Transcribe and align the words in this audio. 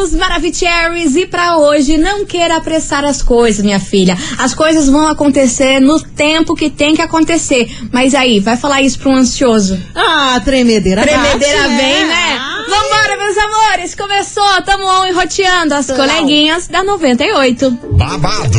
queridos 0.00 0.14
Maravicheries, 0.14 1.14
e 1.16 1.26
pra 1.26 1.58
hoje 1.58 1.98
não 1.98 2.24
queira 2.24 2.56
apressar 2.56 3.04
as 3.04 3.20
coisas, 3.22 3.62
minha 3.64 3.78
filha. 3.80 4.16
As 4.38 4.54
coisas 4.54 4.88
vão 4.88 5.06
acontecer 5.06 5.78
no 5.80 6.00
tempo 6.00 6.54
que 6.54 6.70
tem 6.70 6.94
que 6.94 7.02
acontecer. 7.02 7.68
Mas 7.92 8.14
aí, 8.14 8.40
vai 8.40 8.56
falar 8.56 8.80
isso 8.80 8.98
pra 8.98 9.10
um 9.10 9.16
ansioso? 9.16 9.78
Ah, 9.94 10.40
tremedeira. 10.44 11.02
Tremedeira 11.02 11.62
bate, 11.62 11.76
vem, 11.76 12.06
né? 12.06 12.38
Ai. 12.38 12.60
Vambora, 12.70 13.16
meus 13.18 13.36
amores! 13.36 13.94
Começou, 13.94 14.62
tamo 14.64 14.84
on 14.84 15.06
enroteando 15.06 15.74
as 15.74 15.88
Não. 15.88 15.96
coleguinhas 15.96 16.68
da 16.68 16.82
98. 16.84 17.70
babado, 17.92 18.58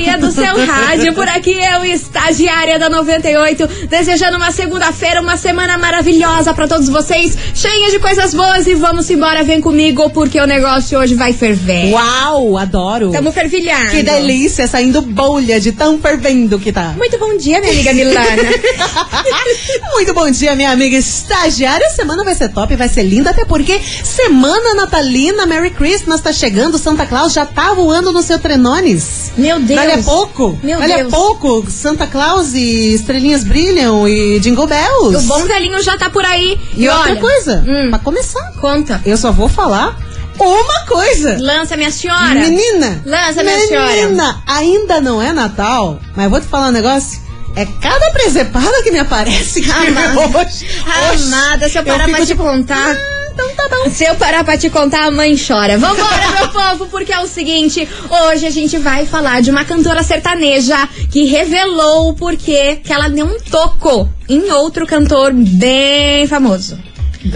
Do 0.00 0.32
seu 0.32 0.66
rádio, 0.66 1.12
por 1.12 1.28
aqui 1.28 1.52
eu, 1.52 1.84
estagiária 1.84 2.78
da 2.78 2.88
98, 2.88 3.68
desejando 3.88 4.38
uma 4.38 4.50
segunda-feira, 4.50 5.20
uma 5.20 5.36
semana 5.36 5.76
maravilhosa 5.76 6.54
pra 6.54 6.66
todos 6.66 6.88
vocês, 6.88 7.36
cheia 7.54 7.90
de 7.90 7.98
coisas 7.98 8.32
boas 8.32 8.66
e 8.66 8.74
vamos 8.74 9.10
embora, 9.10 9.44
vem 9.44 9.60
comigo, 9.60 10.08
porque 10.10 10.40
o 10.40 10.46
negócio 10.46 10.98
hoje 10.98 11.14
vai 11.14 11.32
ferver. 11.34 11.92
Uau, 11.92 12.56
adoro. 12.56 13.10
Tamo 13.10 13.30
fervilhando. 13.30 13.90
Que 13.90 14.02
delícia, 14.02 14.66
saindo 14.66 15.02
bolha 15.02 15.60
de 15.60 15.72
tão 15.72 15.98
fervendo 15.98 16.58
que 16.58 16.72
tá. 16.72 16.94
Muito 16.96 17.18
bom 17.18 17.36
dia, 17.36 17.60
minha 17.60 17.72
amiga 17.72 17.92
Milana. 17.92 18.42
Muito 19.92 20.14
bom 20.14 20.30
dia, 20.30 20.56
minha 20.56 20.70
amiga 20.70 20.96
estagiária. 20.96 21.90
Semana 21.90 22.24
vai 22.24 22.34
ser 22.34 22.48
top, 22.48 22.74
vai 22.74 22.88
ser 22.88 23.02
linda, 23.02 23.30
até 23.30 23.44
porque 23.44 23.78
semana 24.02 24.74
natalina, 24.74 25.46
Merry 25.46 25.70
Christmas 25.70 26.20
tá 26.20 26.32
chegando, 26.32 26.78
Santa 26.78 27.04
Claus 27.06 27.32
já 27.32 27.44
tá 27.44 27.74
voando 27.74 28.12
no 28.12 28.22
seu 28.22 28.38
trenones. 28.38 29.30
Meu 29.36 29.60
Deus. 29.60 29.78
Olha 29.94 30.02
pouco. 30.02 30.58
Meu 30.62 30.78
Olha 30.78 30.96
Deus. 30.98 31.10
pouco. 31.10 31.70
Santa 31.70 32.06
Claus 32.06 32.54
e 32.54 32.94
estrelinhas 32.94 33.44
brilham 33.44 34.06
e 34.08 34.38
Jingle 34.40 34.66
Bells. 34.66 35.16
O 35.16 35.22
bom 35.22 35.44
velhinho 35.44 35.82
já 35.82 35.96
tá 35.98 36.08
por 36.10 36.24
aí. 36.24 36.58
E 36.76 36.88
outra 36.88 37.12
olha, 37.12 37.20
coisa, 37.20 37.64
Hum. 37.66 37.90
pra 37.90 37.98
começar, 37.98 38.52
Conta. 38.60 39.00
eu 39.04 39.16
só 39.16 39.30
vou 39.32 39.48
falar 39.48 39.96
uma 40.38 40.86
coisa. 40.86 41.36
Lança, 41.40 41.76
minha 41.76 41.90
senhora. 41.90 42.34
Menina! 42.34 43.02
Lança, 43.04 43.42
minha 43.42 43.66
senhora. 43.66 43.92
Menina, 43.92 44.42
ainda 44.46 45.00
não 45.00 45.20
é 45.20 45.32
Natal, 45.32 46.00
mas 46.16 46.24
eu 46.24 46.30
vou 46.30 46.40
te 46.40 46.46
falar 46.46 46.68
um 46.68 46.72
negócio. 46.72 47.20
É 47.56 47.66
cada 47.66 48.10
presepada 48.12 48.82
que 48.84 48.90
me 48.92 49.00
aparece 49.00 49.60
Amada. 49.70 50.38
hoje. 50.38 50.66
Amada, 50.86 51.68
se 51.68 51.76
eu 51.78 51.82
parar 51.84 52.04
fico 52.04 52.16
pra 52.16 52.20
te 52.24 52.26
tipo, 52.28 52.42
contar. 52.44 52.96
"Ah, 52.96 53.19
então 53.40 53.54
tá 53.56 53.68
bom. 53.68 53.90
Se 53.90 54.04
eu 54.04 54.14
parar 54.16 54.44
pra 54.44 54.58
te 54.58 54.68
contar, 54.68 55.06
a 55.06 55.10
mãe 55.10 55.34
chora. 55.36 55.78
Vambora, 55.78 56.30
meu 56.38 56.48
povo, 56.52 56.86
porque 56.86 57.12
é 57.12 57.20
o 57.20 57.26
seguinte: 57.26 57.88
hoje 58.28 58.46
a 58.46 58.50
gente 58.50 58.76
vai 58.78 59.06
falar 59.06 59.40
de 59.40 59.50
uma 59.50 59.64
cantora 59.64 60.02
sertaneja 60.02 60.88
que 61.10 61.24
revelou 61.24 62.10
o 62.10 62.14
porquê 62.14 62.76
que 62.76 62.92
ela 62.92 63.08
deu 63.08 63.26
um 63.26 63.38
toco 63.40 64.08
em 64.28 64.50
outro 64.52 64.86
cantor 64.86 65.32
bem 65.32 66.26
famoso. 66.26 66.78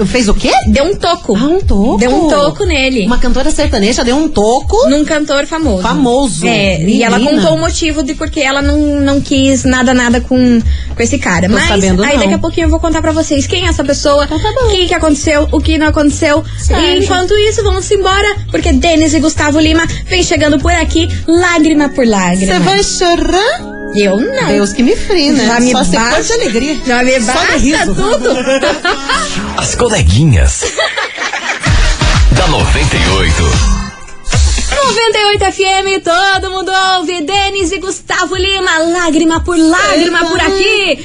Fez 0.06 0.28
o 0.28 0.34
quê? 0.34 0.50
Deu 0.68 0.84
um 0.84 0.96
toco. 0.96 1.36
Ah, 1.36 1.44
um 1.44 1.60
toco. 1.60 1.98
Deu 1.98 2.10
um 2.10 2.28
toco 2.28 2.64
nele. 2.64 3.06
Uma 3.06 3.18
cantora 3.18 3.50
sertaneja 3.50 4.02
deu 4.02 4.16
um 4.16 4.28
toco. 4.28 4.88
Num 4.88 5.04
cantor 5.04 5.46
famoso. 5.46 5.82
Famoso. 5.82 6.46
É, 6.46 6.82
e 6.82 7.02
ela 7.02 7.20
contou 7.20 7.54
o 7.54 7.58
motivo 7.58 8.02
de 8.02 8.14
porque 8.14 8.40
ela 8.40 8.62
não, 8.62 9.00
não 9.00 9.20
quis 9.20 9.64
nada, 9.64 9.92
nada 9.92 10.20
com, 10.20 10.60
com 10.96 11.02
esse 11.02 11.18
cara. 11.18 11.48
Tô 11.48 11.54
Mas 11.54 11.68
sabendo, 11.68 12.02
aí 12.02 12.14
não. 12.14 12.20
daqui 12.20 12.34
a 12.34 12.38
pouquinho 12.38 12.64
eu 12.66 12.70
vou 12.70 12.80
contar 12.80 13.02
pra 13.02 13.12
vocês 13.12 13.46
quem 13.46 13.66
é 13.66 13.68
essa 13.68 13.84
pessoa, 13.84 14.24
Então 14.24 14.40
tá 14.40 14.48
o 14.48 14.70
que, 14.70 14.86
que 14.86 14.94
aconteceu, 14.94 15.48
o 15.52 15.60
que 15.60 15.76
não 15.76 15.88
aconteceu. 15.88 16.42
Certo. 16.58 16.82
E 16.82 16.98
enquanto 16.98 17.34
isso, 17.34 17.62
vamos 17.62 17.90
embora, 17.90 18.36
porque 18.50 18.72
Denis 18.72 19.12
e 19.12 19.20
Gustavo 19.20 19.60
Lima 19.60 19.86
vem 20.06 20.22
chegando 20.22 20.58
por 20.58 20.72
aqui, 20.72 21.08
lágrima 21.26 21.90
por 21.90 22.06
lágrima. 22.06 22.54
Você 22.54 22.58
vai 22.60 22.82
chorar? 22.82 23.73
Eu 23.94 24.16
não. 24.16 24.46
Deus 24.48 24.72
que 24.72 24.82
me 24.82 24.96
frie, 24.96 25.30
né? 25.30 25.46
Já 25.46 25.60
me 25.60 25.70
Só 25.72 25.78
basta- 25.84 26.22
de 26.22 26.32
alegria. 26.32 26.80
Já 26.84 27.02
me 27.04 27.12
Só 27.12 27.18
de 27.20 27.26
basta 27.26 27.56
riso. 27.58 27.94
tudo. 27.94 28.28
As 29.56 29.74
coleguinhas. 29.76 30.60
da 32.32 32.46
98. 32.48 33.83
98 34.84 35.44
FM, 35.52 36.04
todo 36.04 36.50
mundo 36.50 36.70
ouve. 36.96 37.22
Denis 37.22 37.72
e 37.72 37.78
Gustavo 37.78 38.36
Lima, 38.36 38.78
lágrima 38.78 39.40
por 39.40 39.56
lágrima 39.56 40.26
por 40.26 40.38
aqui. 40.38 40.98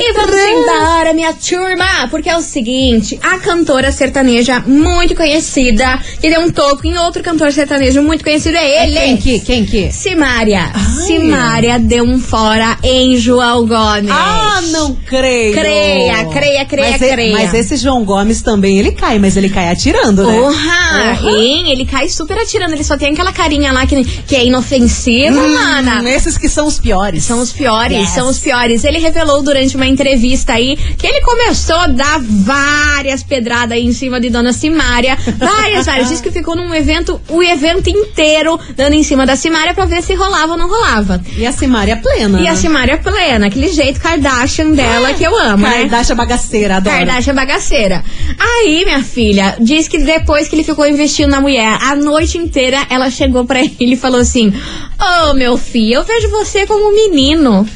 E 0.00 0.12
vamos 0.12 0.34
embora, 0.34 1.14
minha 1.14 1.32
turma, 1.32 2.08
porque 2.10 2.28
é 2.28 2.36
o 2.36 2.40
seguinte: 2.40 3.18
a 3.22 3.38
cantora 3.38 3.92
sertaneja 3.92 4.60
muito 4.66 5.14
conhecida, 5.14 6.00
que 6.20 6.28
deu 6.28 6.40
um 6.40 6.50
toco 6.50 6.84
em 6.86 6.98
outro 6.98 7.22
cantor 7.22 7.52
sertanejo 7.52 8.02
muito 8.02 8.24
conhecido, 8.24 8.56
é 8.56 8.84
ele. 8.84 8.98
Quem 8.98 9.16
que? 9.16 9.40
Quem 9.40 9.64
que? 9.64 9.92
Simária. 9.92 10.72
Ai. 10.74 11.06
Simária 11.06 11.78
deu 11.78 12.04
um 12.04 12.18
fora 12.18 12.78
em 12.82 13.16
João 13.16 13.64
Gomes. 13.66 14.10
Ah, 14.10 14.60
não 14.72 14.96
creio. 15.06 15.52
Creia, 15.54 16.24
creia, 16.26 16.64
creia, 16.64 16.90
mas 16.90 16.98
creia. 16.98 17.32
mas 17.32 17.54
esse 17.54 17.76
João 17.76 18.04
Gomes 18.04 18.42
também, 18.42 18.78
ele 18.78 18.90
cai, 18.90 19.20
mas 19.20 19.36
ele 19.36 19.48
cai 19.48 19.68
atirando, 19.68 20.26
né? 20.26 20.36
Porra! 20.36 21.18
Hein? 21.30 21.70
Ele 21.70 21.84
cai 21.84 22.08
super 22.08 22.36
atirando, 22.36 22.72
ele 22.74 22.84
só 22.84 22.96
tem 22.96 23.19
aquela 23.20 23.32
carinha 23.32 23.72
lá 23.72 23.86
que, 23.86 24.02
que 24.04 24.34
é 24.34 24.44
inofensiva, 24.46 25.46
mana. 25.46 26.00
Hum, 26.00 26.08
esses 26.08 26.38
que 26.38 26.48
são 26.48 26.66
os 26.66 26.78
piores. 26.78 27.24
São 27.24 27.40
os 27.40 27.52
piores, 27.52 27.98
Yes. 27.98 28.10
são 28.10 28.28
os 28.28 28.38
piores. 28.38 28.84
Ele 28.84 28.98
revelou 28.98 29.42
durante 29.42 29.76
uma 29.76 29.86
entrevista 29.86 30.54
aí 30.54 30.76
que 30.76 31.06
ele 31.06 31.20
começou 31.20 31.76
a 31.76 31.86
dar 31.86 32.20
várias 32.20 33.22
pedradas 33.22 33.72
aí 33.72 33.84
em 33.84 33.92
cima 33.92 34.20
de 34.20 34.30
Dona 34.30 34.52
Simária. 34.52 35.16
Várias, 35.38 35.86
várias. 35.86 36.08
Diz 36.08 36.20
que 36.20 36.30
ficou 36.30 36.54
num 36.56 36.74
evento, 36.74 37.20
o 37.28 37.42
evento 37.42 37.88
inteiro 37.88 38.58
dando 38.76 38.94
em 38.94 39.02
cima 39.02 39.26
da 39.26 39.36
Simária 39.36 39.74
pra 39.74 39.84
ver 39.84 40.02
se 40.02 40.14
rolava 40.14 40.52
ou 40.52 40.58
não 40.58 40.68
rolava. 40.68 41.20
E 41.36 41.46
a 41.46 41.52
Simária 41.52 41.96
plena. 41.96 42.40
E 42.40 42.48
a 42.48 42.54
Simária 42.56 42.98
plena, 42.98 43.46
aquele 43.46 43.68
jeito 43.68 44.00
Kardashian 44.00 44.70
dela 44.70 45.12
que 45.14 45.24
eu 45.24 45.36
amo, 45.38 45.62
né? 45.66 45.80
Kardashian 45.80 46.16
bagaceira, 46.16 46.76
adoro. 46.76 46.96
Kardashian 46.96 47.34
bagaceira. 47.34 48.02
Aí, 48.38 48.84
minha 48.84 49.02
filha, 49.02 49.56
diz 49.60 49.88
que 49.88 49.98
depois 49.98 50.48
que 50.48 50.56
ele 50.56 50.64
ficou 50.64 50.86
investindo 50.86 51.30
na 51.30 51.40
mulher, 51.40 51.78
a 51.80 51.94
noite 51.94 52.38
inteira 52.38 52.86
ela 52.88 53.09
chegou 53.10 53.44
pra 53.44 53.60
ele 53.60 53.94
e 53.94 53.96
falou 53.96 54.20
assim: 54.20 54.52
Ô 55.28 55.34
meu 55.34 55.56
filho, 55.56 55.94
eu 55.96 56.04
vejo 56.04 56.30
você 56.30 56.66
como 56.66 56.88
um 56.88 56.94
menino. 56.94 57.66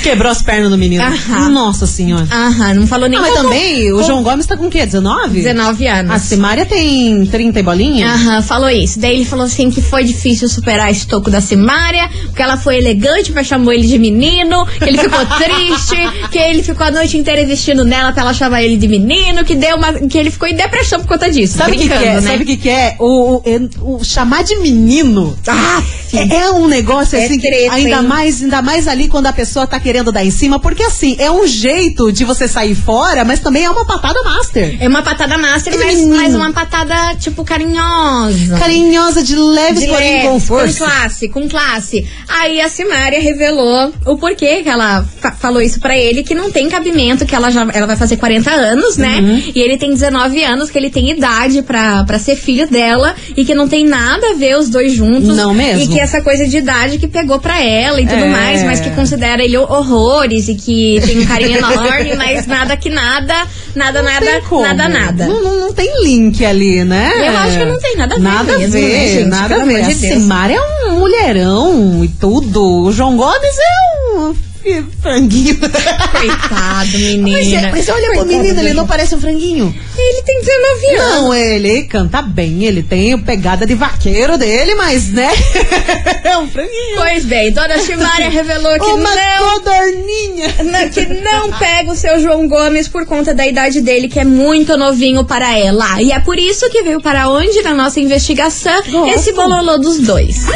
Quebrou 0.00 0.30
as 0.30 0.42
pernas 0.42 0.70
do 0.70 0.78
menino. 0.78 1.02
Aham. 1.04 1.48
Nossa 1.50 1.86
senhora. 1.86 2.26
Aham, 2.30 2.74
não 2.74 2.86
falou 2.86 3.08
nem 3.08 3.18
Ah, 3.18 3.22
mas 3.22 3.32
como- 3.32 3.44
também, 3.44 3.90
o 3.92 3.96
como- 3.96 4.06
João 4.06 4.22
Gomes 4.22 4.46
tá 4.46 4.56
com 4.56 4.66
o 4.66 4.70
quê? 4.70 4.84
19? 4.86 5.40
19 5.42 5.86
anos. 5.86 6.12
A 6.12 6.18
Simária 6.18 6.64
tem 6.66 7.26
30 7.26 7.60
e 7.60 7.62
bolinha? 7.62 8.12
Aham, 8.12 8.42
falou 8.42 8.68
isso. 8.70 8.98
Daí 8.98 9.16
ele 9.16 9.24
falou 9.24 9.44
assim 9.46 9.70
que 9.70 9.80
foi 9.82 10.04
difícil 10.04 10.48
superar 10.48 10.90
esse 10.90 11.06
toco 11.06 11.30
da 11.30 11.40
Simária, 11.40 12.08
porque 12.26 12.42
ela 12.42 12.56
foi 12.56 12.76
elegante, 12.78 13.32
mas 13.32 13.46
chamou 13.46 13.72
ele 13.72 13.86
de 13.86 13.98
menino, 13.98 14.66
que 14.66 14.84
ele 14.84 14.98
ficou 14.98 15.18
triste, 15.38 15.96
que 16.30 16.38
ele 16.38 16.62
ficou 16.62 16.86
a 16.86 16.90
noite 16.90 17.16
inteira 17.16 17.40
investindo 17.42 17.84
nela 17.84 18.12
pra 18.12 18.22
ela 18.22 18.34
chamar 18.34 18.62
ele 18.62 18.76
de 18.76 18.88
menino, 18.88 19.44
que 19.44 19.54
deu 19.54 19.76
uma. 19.76 19.92
que 19.94 20.16
ele 20.18 20.30
ficou 20.30 20.48
em 20.48 20.54
depressão 20.54 21.00
por 21.00 21.08
conta 21.08 21.30
disso. 21.30 21.58
Sabe 21.58 21.72
o 21.72 21.74
que, 21.74 21.82
que 21.82 21.88
brincando, 21.88 22.06
é? 22.18 22.20
né? 22.20 22.30
Sabe 22.30 22.42
o 22.42 22.46
que, 22.46 22.56
que 22.56 22.68
é? 22.68 22.96
O, 22.98 23.36
o, 23.36 23.42
é- 23.44 23.68
o 23.82 24.04
chamar 24.04 24.42
de 24.44 24.56
menino. 24.56 25.36
Ah, 25.46 25.82
É, 26.12 26.36
é 26.38 26.50
um 26.52 26.66
negócio 26.66 27.16
É 27.18 27.24
assim 27.24 27.38
que 27.38 27.46
treta, 27.48 27.74
ainda 27.74 27.96
hein? 27.96 28.02
mais, 28.02 28.42
ainda 28.42 28.62
mais 28.62 28.88
ali 28.88 29.08
quando 29.08 29.26
a 29.26 29.32
pessoa 29.32 29.66
tá 29.66 29.78
querendo 29.88 30.12
dar 30.12 30.22
em 30.22 30.30
cima, 30.30 30.58
porque 30.60 30.82
assim, 30.82 31.16
é 31.18 31.30
um 31.30 31.46
jeito 31.46 32.12
de 32.12 32.22
você 32.22 32.46
sair 32.46 32.74
fora, 32.74 33.24
mas 33.24 33.40
também 33.40 33.64
é 33.64 33.70
uma 33.70 33.86
patada 33.86 34.22
master. 34.22 34.76
É 34.80 34.86
uma 34.86 35.00
patada 35.02 35.38
master, 35.38 35.72
É 35.72 35.76
mas, 35.78 36.04
mas 36.04 36.34
uma 36.34 36.52
patada, 36.52 37.14
tipo, 37.18 37.42
carinhosa. 37.42 38.58
Carinhosa 38.58 39.22
de 39.22 39.34
leves, 39.34 39.80
De 39.80 39.86
porém 39.88 40.12
leve, 40.16 40.26
com 40.26 40.32
com 40.34 40.40
força. 40.40 40.84
classe, 40.84 41.28
com 41.30 41.48
classe. 41.48 42.06
Aí 42.28 42.60
a 42.60 42.68
Simária 42.68 43.18
revelou 43.20 43.92
o 44.04 44.18
porquê 44.18 44.62
que 44.62 44.68
ela 44.68 45.06
fa- 45.20 45.32
falou 45.32 45.62
isso 45.62 45.80
pra 45.80 45.96
ele, 45.96 46.22
que 46.22 46.34
não 46.34 46.50
tem 46.50 46.68
cabimento, 46.68 47.24
que 47.24 47.34
ela 47.34 47.50
já 47.50 47.66
ela 47.72 47.86
vai 47.86 47.96
fazer 47.96 48.18
40 48.18 48.50
anos, 48.50 48.98
né? 48.98 49.18
Uhum. 49.20 49.42
E 49.54 49.58
ele 49.60 49.78
tem 49.78 49.90
19 49.90 50.42
anos, 50.44 50.68
que 50.70 50.76
ele 50.76 50.90
tem 50.90 51.10
idade 51.10 51.62
pra, 51.62 52.04
pra 52.04 52.18
ser 52.18 52.36
filho 52.36 52.68
dela 52.68 53.14
e 53.36 53.42
que 53.44 53.54
não 53.54 53.66
tem 53.66 53.86
nada 53.86 54.32
a 54.32 54.34
ver 54.34 54.58
os 54.58 54.68
dois 54.68 54.92
juntos. 54.92 55.34
Não 55.34 55.54
mesmo. 55.54 55.82
E 55.82 55.88
que 55.88 55.98
essa 55.98 56.20
coisa 56.20 56.46
de 56.46 56.58
idade 56.58 56.98
que 56.98 57.08
pegou 57.08 57.38
pra 57.40 57.58
ela 57.62 58.00
e 58.00 58.06
tudo 58.06 58.24
É. 58.24 58.28
mais, 58.28 58.62
mas 58.64 58.80
que 58.80 58.90
considera 58.90 59.42
ele 59.42 59.56
horrores 59.78 60.48
e 60.48 60.54
que 60.54 61.00
tem 61.04 61.20
um 61.20 61.26
carinho 61.26 61.58
enorme, 61.58 62.14
mas 62.16 62.46
nada 62.46 62.76
que 62.76 62.90
nada, 62.90 63.34
nada, 63.74 64.02
Não 64.02 64.10
nada, 64.10 64.40
nada, 64.62 64.88
nada. 64.88 65.26
Não, 65.26 65.42
não, 65.42 65.60
não 65.60 65.72
tem 65.72 66.04
link 66.04 66.44
ali, 66.44 66.84
né? 66.84 67.12
Eu 67.28 67.36
acho 67.38 67.58
que 67.58 67.64
não 67.64 67.78
tem 67.78 67.96
nada 67.96 68.14
a 68.14 68.18
ver 68.18 68.24
Nada 68.24 68.54
a 68.54 68.58
ver, 68.58 68.68
né, 68.68 69.08
gente? 69.08 69.24
nada 69.26 69.54
a 69.54 69.58
Pelo 69.58 69.66
ver. 69.70 69.76
A 69.76 69.80
de 69.88 69.94
Deus. 69.94 70.14
Simara 70.14 70.52
é 70.52 70.60
um 70.60 70.98
mulherão 70.98 72.04
e 72.04 72.08
tudo. 72.08 72.84
O 72.84 72.92
João 72.92 73.16
Gomes 73.16 73.56
é 73.58 74.18
um 74.18 74.34
fi- 74.68 74.84
franguinho. 75.00 75.58
Coitado, 75.58 76.90
menina. 76.98 77.30
Mas, 77.38 77.52
é- 77.52 77.70
mas 77.70 77.88
olha 77.88 78.06
pro 78.10 78.16
Coitado 78.18 78.26
menino, 78.38 78.54
do 78.54 78.60
ele 78.60 78.74
não 78.74 78.86
parece 78.86 79.14
um 79.14 79.20
franguinho. 79.20 79.74
Ele 79.96 80.22
tem 80.22 80.40
19 80.40 80.86
anos. 80.86 81.14
Não, 81.22 81.34
ele 81.34 81.82
canta 81.84 82.22
bem, 82.22 82.64
ele 82.64 82.82
tem 82.82 83.18
pegada 83.18 83.66
de 83.66 83.74
vaqueiro 83.74 84.36
dele, 84.38 84.74
mas, 84.74 85.08
né? 85.08 85.28
é 86.24 86.36
um 86.38 86.46
franguinho. 86.48 86.96
Pois 86.96 87.24
bem, 87.24 87.52
dona 87.52 87.78
Chimária 87.78 88.28
revelou 88.30 88.72
que 88.78 88.86
Uma 88.86 89.10
não 89.14 89.54
codorninha. 89.54 90.54
Na- 90.64 90.88
que 90.88 91.04
não 91.06 91.50
pega 91.52 91.90
o 91.92 91.96
seu 91.96 92.20
João 92.20 92.46
Gomes 92.48 92.88
por 92.88 93.06
conta 93.06 93.34
da 93.34 93.46
idade 93.46 93.80
dele, 93.80 94.08
que 94.08 94.18
é 94.20 94.24
muito 94.24 94.76
novinho 94.76 95.24
para 95.24 95.56
ela. 95.58 96.00
E 96.02 96.12
é 96.12 96.18
por 96.20 96.38
isso 96.38 96.68
que 96.70 96.82
veio 96.82 97.00
para 97.00 97.28
onde 97.30 97.62
na 97.62 97.74
nossa 97.74 98.00
investigação 98.00 98.82
Gosto. 98.90 99.08
esse 99.14 99.32
bololô 99.32 99.78
dos 99.78 99.98
dois. 100.00 100.46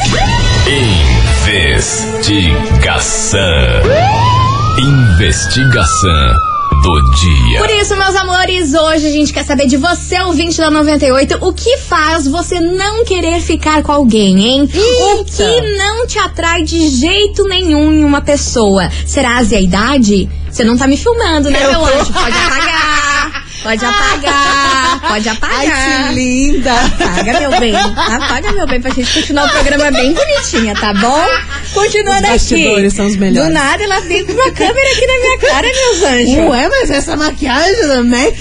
Investigação. 1.47 3.41
Investigação 4.79 6.33
do 6.85 7.11
dia. 7.17 7.59
Por 7.59 7.69
isso, 7.69 7.97
meus 7.97 8.15
amores, 8.15 8.73
hoje 8.73 9.09
a 9.09 9.11
gente 9.11 9.33
quer 9.33 9.45
saber 9.45 9.67
de 9.67 9.77
você, 9.77 10.21
ouvinte 10.21 10.59
da 10.59 10.71
98, 10.71 11.39
o 11.41 11.53
que 11.53 11.79
faz 11.79 12.29
você 12.29 12.61
não 12.61 13.05
querer 13.05 13.41
ficar 13.41 13.83
com 13.83 13.91
alguém, 13.91 14.39
hein? 14.39 14.69
O 14.73 15.25
que 15.25 15.61
não 15.77 16.07
te 16.07 16.17
atrai 16.21 16.63
de 16.63 16.89
jeito 16.89 17.43
nenhum 17.49 17.93
em 17.93 18.05
uma 18.05 18.21
pessoa? 18.21 18.89
Será 19.05 19.39
a 19.39 19.43
idade? 19.61 20.31
Você 20.49 20.63
não 20.63 20.77
tá 20.79 20.87
me 20.87 20.97
filmando, 20.97 21.51
né, 21.51 21.59
Eu 21.65 21.71
meu 21.73 21.81
tô. 21.81 21.87
anjo? 21.87 22.13
Pode 22.13 22.37
apagar. 22.39 23.03
Pode 23.63 23.85
apagar. 23.85 25.01
Pode 25.09 25.29
apagar. 25.29 25.61
Ai, 25.61 26.09
que 26.09 26.15
linda. 26.15 26.73
Apaga, 26.73 27.41
meu 27.41 27.51
bem. 27.61 27.75
Apaga, 27.77 28.53
meu 28.53 28.67
bem, 28.67 28.81
pra 28.81 28.91
gente 28.91 29.13
continuar 29.21 29.47
o 29.47 29.51
programa 29.51 29.91
bem 29.91 30.13
bonitinha, 30.13 30.75
tá 30.75 30.93
bom? 30.95 31.27
Continuando 31.73 32.27
Os 32.29 32.53
aqui. 32.53 32.91
são 32.91 33.07
os 33.07 33.17
melhores. 33.17 33.49
Do 33.49 33.55
nada, 33.55 33.83
ela 33.83 34.01
vem 34.01 34.25
com 34.27 34.33
uma 34.33 34.51
câmera 34.51 34.93
aqui 34.93 35.07
na 35.07 35.19
minha 35.19 35.39
cara, 35.39 35.69
meus 35.69 36.03
anjos. 36.03 36.51
Ué, 36.51 36.69
mas 36.69 36.91
essa 36.91 37.17
maquiagem 37.17 37.87
da 37.87 38.03
Mac 38.03 38.35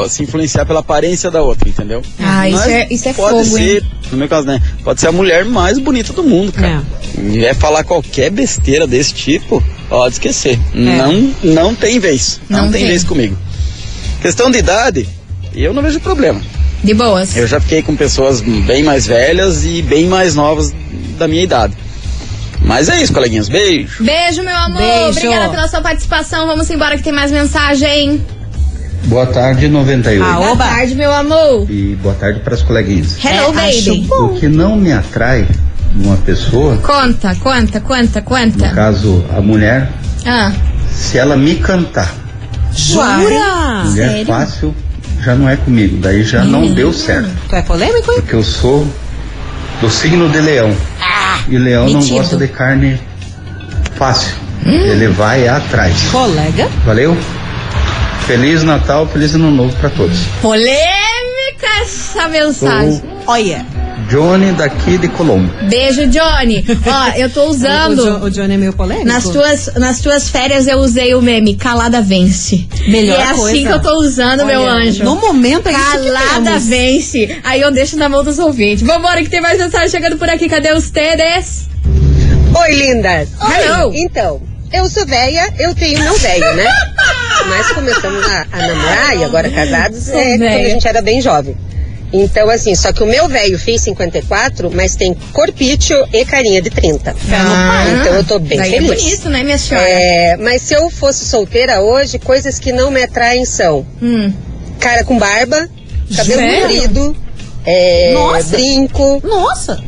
se 0.07 0.23
influenciar 0.23 0.67
pela 0.67 0.81
aparência 0.81 1.31
da 1.31 1.41
outra, 1.41 1.67
entendeu? 1.67 2.03
Ah, 2.21 2.47
isso 2.47 2.59
Mas 2.59 2.69
é- 2.69 2.87
isso 2.91 3.09
é 3.09 3.13
pode 3.15 3.45
fogo, 3.49 3.57
ser, 3.57 3.83
no 4.11 4.19
meu 4.19 4.29
caso, 4.29 4.47
né? 4.47 4.61
Pode 4.85 5.01
ser 5.01 5.07
a 5.07 5.13
mulher 5.13 5.47
mais 5.47 5.79
bonita 5.79 6.13
do 6.13 6.23
mundo, 6.23 6.53
cara. 6.53 6.83
E 7.19 7.43
é 7.43 7.55
falar 7.55 7.85
qualquer 7.85 8.29
besteira 8.31 8.87
desse 8.87 9.15
tipo, 9.15 9.65
pode 9.89 10.15
esquecer. 10.17 10.59
Não, 10.75 11.33
não 11.43 11.75
tem 11.75 11.99
vez. 11.99 12.39
Não, 12.51 12.65
Não 12.67 12.71
tem, 12.71 12.83
tem. 12.83 12.91
vez 12.91 13.03
comigo. 13.03 13.37
Questão 14.21 14.51
de 14.51 14.59
idade, 14.59 15.09
eu 15.55 15.73
não 15.73 15.83
vejo 15.83 15.99
problema. 15.99 16.41
De 16.85 16.93
boas. 16.93 17.35
Eu 17.35 17.47
já 17.47 17.59
fiquei 17.61 17.81
com 17.83 17.97
pessoas 17.97 18.43
bem 18.43 18.83
mais 18.83 19.07
velhas 19.07 19.65
e 19.65 19.81
bem 19.81 20.07
mais 20.07 20.35
novas 20.35 20.71
da 21.17 21.27
minha 21.27 21.43
idade. 21.43 21.73
Mas 22.65 22.89
é 22.89 23.03
isso, 23.03 23.13
coleguinhas. 23.13 23.49
Beijo. 23.49 24.03
Beijo, 24.05 24.43
meu 24.43 24.57
amor. 24.57 24.79
Beijo. 24.79 25.19
Obrigada 25.19 25.49
pela 25.51 25.69
sua 25.69 25.81
participação. 25.81 26.47
Vamos 26.47 26.69
embora 26.71 26.97
que 26.97 27.03
tem 27.03 27.13
mais 27.13 27.31
mensagem. 27.33 28.25
Boa 29.07 29.27
tarde, 29.27 29.69
98. 29.69 30.25
Ah, 30.25 30.35
Boa 30.37 30.57
tarde, 30.57 30.95
meu 30.95 31.13
amor. 31.13 31.67
E 31.69 31.97
boa 32.01 32.15
tarde 32.15 32.41
para 32.41 32.55
as 32.55 32.63
coleguinhas. 32.63 33.17
Hello, 33.25 33.59
É, 33.59 33.69
acho 33.69 33.87
baby. 33.91 34.07
bom. 34.07 34.25
O 34.27 34.39
que 34.39 34.49
não 34.49 34.77
me 34.77 34.93
atrai 34.93 35.47
numa 35.95 36.17
pessoa, 36.19 36.77
Conta, 36.79 37.35
conta, 37.35 37.81
conta, 37.81 38.21
no 38.21 38.25
conta. 38.25 38.69
caso 38.71 39.25
a 39.37 39.41
mulher, 39.41 39.91
Ah, 40.25 40.53
se 40.91 41.19
ela 41.19 41.37
me 41.37 41.57
cantar, 41.57 42.15
Jura? 42.75 43.19
mulher 43.85 44.09
Sério? 44.09 44.27
fácil 44.27 44.75
já 45.23 45.35
não 45.35 45.49
é 45.49 45.57
comigo, 45.57 45.99
daí 46.01 46.23
já 46.23 46.45
não 46.45 46.73
deu 46.73 46.93
certo. 46.93 47.29
Tu 47.49 47.57
é 47.57 47.63
polêmico, 47.63 48.11
hein? 48.13 48.21
Porque 48.21 48.37
eu 48.37 48.43
sou 48.45 48.87
do 49.81 49.91
signo 49.91 50.29
de 50.31 50.41
leão. 50.41 50.75
E 51.49 51.59
leão 51.59 51.85
metido. 51.85 52.01
não 52.01 52.17
gosta 52.19 52.37
de 52.37 52.49
carne 52.49 53.01
fácil. 53.97 54.35
Ele 54.65 55.09
vai 55.09 55.49
atrás. 55.49 55.95
Colega. 56.13 56.69
Valeu? 56.85 57.17
Feliz 58.27 58.63
Natal, 58.63 59.07
feliz 59.09 59.35
Ano 59.35 59.51
Novo 59.51 59.75
para 59.77 59.91
todos. 59.91 60.19
polêmica 60.41 61.67
essa 61.83 62.29
mensagem. 62.29 62.93
Sou 62.99 63.23
Olha. 63.27 63.67
Johnny 64.13 64.53
daqui 64.53 64.99
de 64.99 65.09
Colombo. 65.09 65.51
Beijo, 65.71 66.07
Johnny. 66.07 66.63
Ó, 66.87 67.17
eu 67.17 67.31
tô 67.31 67.45
O, 67.49 67.49
usando. 67.49 67.97
Jo- 68.05 68.25
o 68.27 68.31
Johnny 68.31 68.55
é 68.55 68.57
meio 68.59 68.75
polêmico. 68.75 69.07
Nas 69.09 69.25
tuas, 69.25 69.71
nas 69.77 70.01
tuas 70.01 70.29
férias 70.29 70.67
eu 70.67 70.77
usei 70.81 71.15
o 71.15 71.23
meme 71.23 71.57
Calada 71.57 72.03
Vence. 72.03 72.69
Melhor 72.89 73.19
e 73.19 73.23
é 73.23 73.25
assim 73.25 73.41
coisa. 73.41 73.67
que 73.69 73.73
eu 73.73 73.81
tô 73.81 73.99
usando, 74.01 74.45
meu 74.45 74.61
Olha, 74.61 74.87
anjo. 74.87 75.03
No 75.03 75.17
momento 75.17 75.67
é 75.69 75.73
isso 75.73 75.81
que 75.81 76.11
Calada 76.13 76.59
vence. 76.59 77.41
Aí 77.43 77.63
eu 77.63 77.71
deixo 77.73 77.97
na 77.97 78.07
mão 78.11 78.23
dos 78.23 78.39
ouvintes. 78.39 78.87
Vambora 78.87 79.23
que 79.23 79.31
tem 79.31 79.41
mais 79.41 79.59
mensagem 79.59 79.89
chegando 79.89 80.19
por 80.19 80.29
aqui. 80.29 80.47
Cadê 80.47 80.73
os 80.75 80.91
TDs? 80.91 81.69
Oi, 82.55 82.75
lindas. 82.75 83.31
Hello. 83.41 83.93
Então, 83.95 84.43
eu 84.71 84.91
sou 84.91 85.07
velha, 85.07 85.55
eu 85.59 85.75
tenho 85.75 85.99
não 86.05 86.15
velho, 86.19 86.55
né? 86.55 86.67
Mas 87.49 87.67
começamos 87.73 88.27
a, 88.27 88.47
a 88.53 88.59
namorar 88.59 89.17
e 89.17 89.25
agora 89.25 89.49
casados 89.49 90.05
Sou 90.05 90.15
é 90.19 90.25
quando 90.37 90.39
velha. 90.41 90.67
a 90.67 90.71
gente 90.71 90.87
era 90.87 91.01
bem 91.01 91.23
jovem. 91.23 91.57
Então, 92.13 92.51
assim, 92.51 92.75
só 92.75 92.93
que 92.93 93.03
o 93.03 93.07
meu 93.07 93.27
velho 93.29 93.59
fez 93.59 93.81
54, 93.83 94.71
mas 94.71 94.95
tem 94.95 95.15
corpício 95.33 95.97
e 96.13 96.25
carinha 96.27 96.61
de 96.61 96.69
30. 96.71 97.15
então 98.01 98.15
eu 98.15 98.25
tô 98.25 98.39
bem 98.39 98.59
daí 98.59 98.71
feliz. 98.71 98.91
É 98.91 98.95
bonito, 98.95 99.29
né, 99.31 99.43
minha 99.43 99.57
senhora? 99.59 99.89
É, 99.89 100.37
mas 100.37 100.61
se 100.63 100.75
eu 100.75 100.91
fosse 100.91 101.25
solteira 101.25 101.81
hoje, 101.81 102.19
coisas 102.19 102.59
que 102.59 102.71
não 102.73 102.91
me 102.91 103.03
atraem 103.03 103.45
são 103.47 103.87
Hum. 104.03 104.31
cara 104.79 105.05
com 105.05 105.17
barba, 105.19 105.69
cabelo 106.15 106.43
comprido, 106.61 107.17
é, 107.65 108.13
Nossa. 108.13 108.49
brinco, 108.57 109.23
Nossa. 109.25 109.83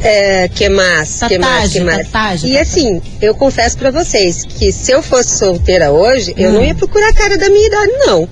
é, 0.00 0.48
que 0.48 0.68
mais? 0.68 1.20
que 1.28 1.38
mais? 1.38 1.72
Que 1.72 1.80
mais? 1.80 2.08
tatuagem, 2.08 2.50
e 2.50 2.58
assim, 2.58 3.00
eu 3.22 3.34
confesso 3.36 3.78
pra 3.78 3.92
vocês 3.92 4.44
que 4.44 4.72
se 4.72 4.90
eu 4.90 5.00
fosse 5.00 5.38
solteira 5.38 5.92
hoje, 5.92 6.34
eu 6.36 6.50
Hum. 6.50 6.54
não 6.54 6.64
ia 6.64 6.74
procurar 6.74 7.10
a 7.10 7.12
cara 7.14 7.38
da 7.38 7.48
minha 7.48 7.66
idade, 7.68 7.92
não. 8.06 8.28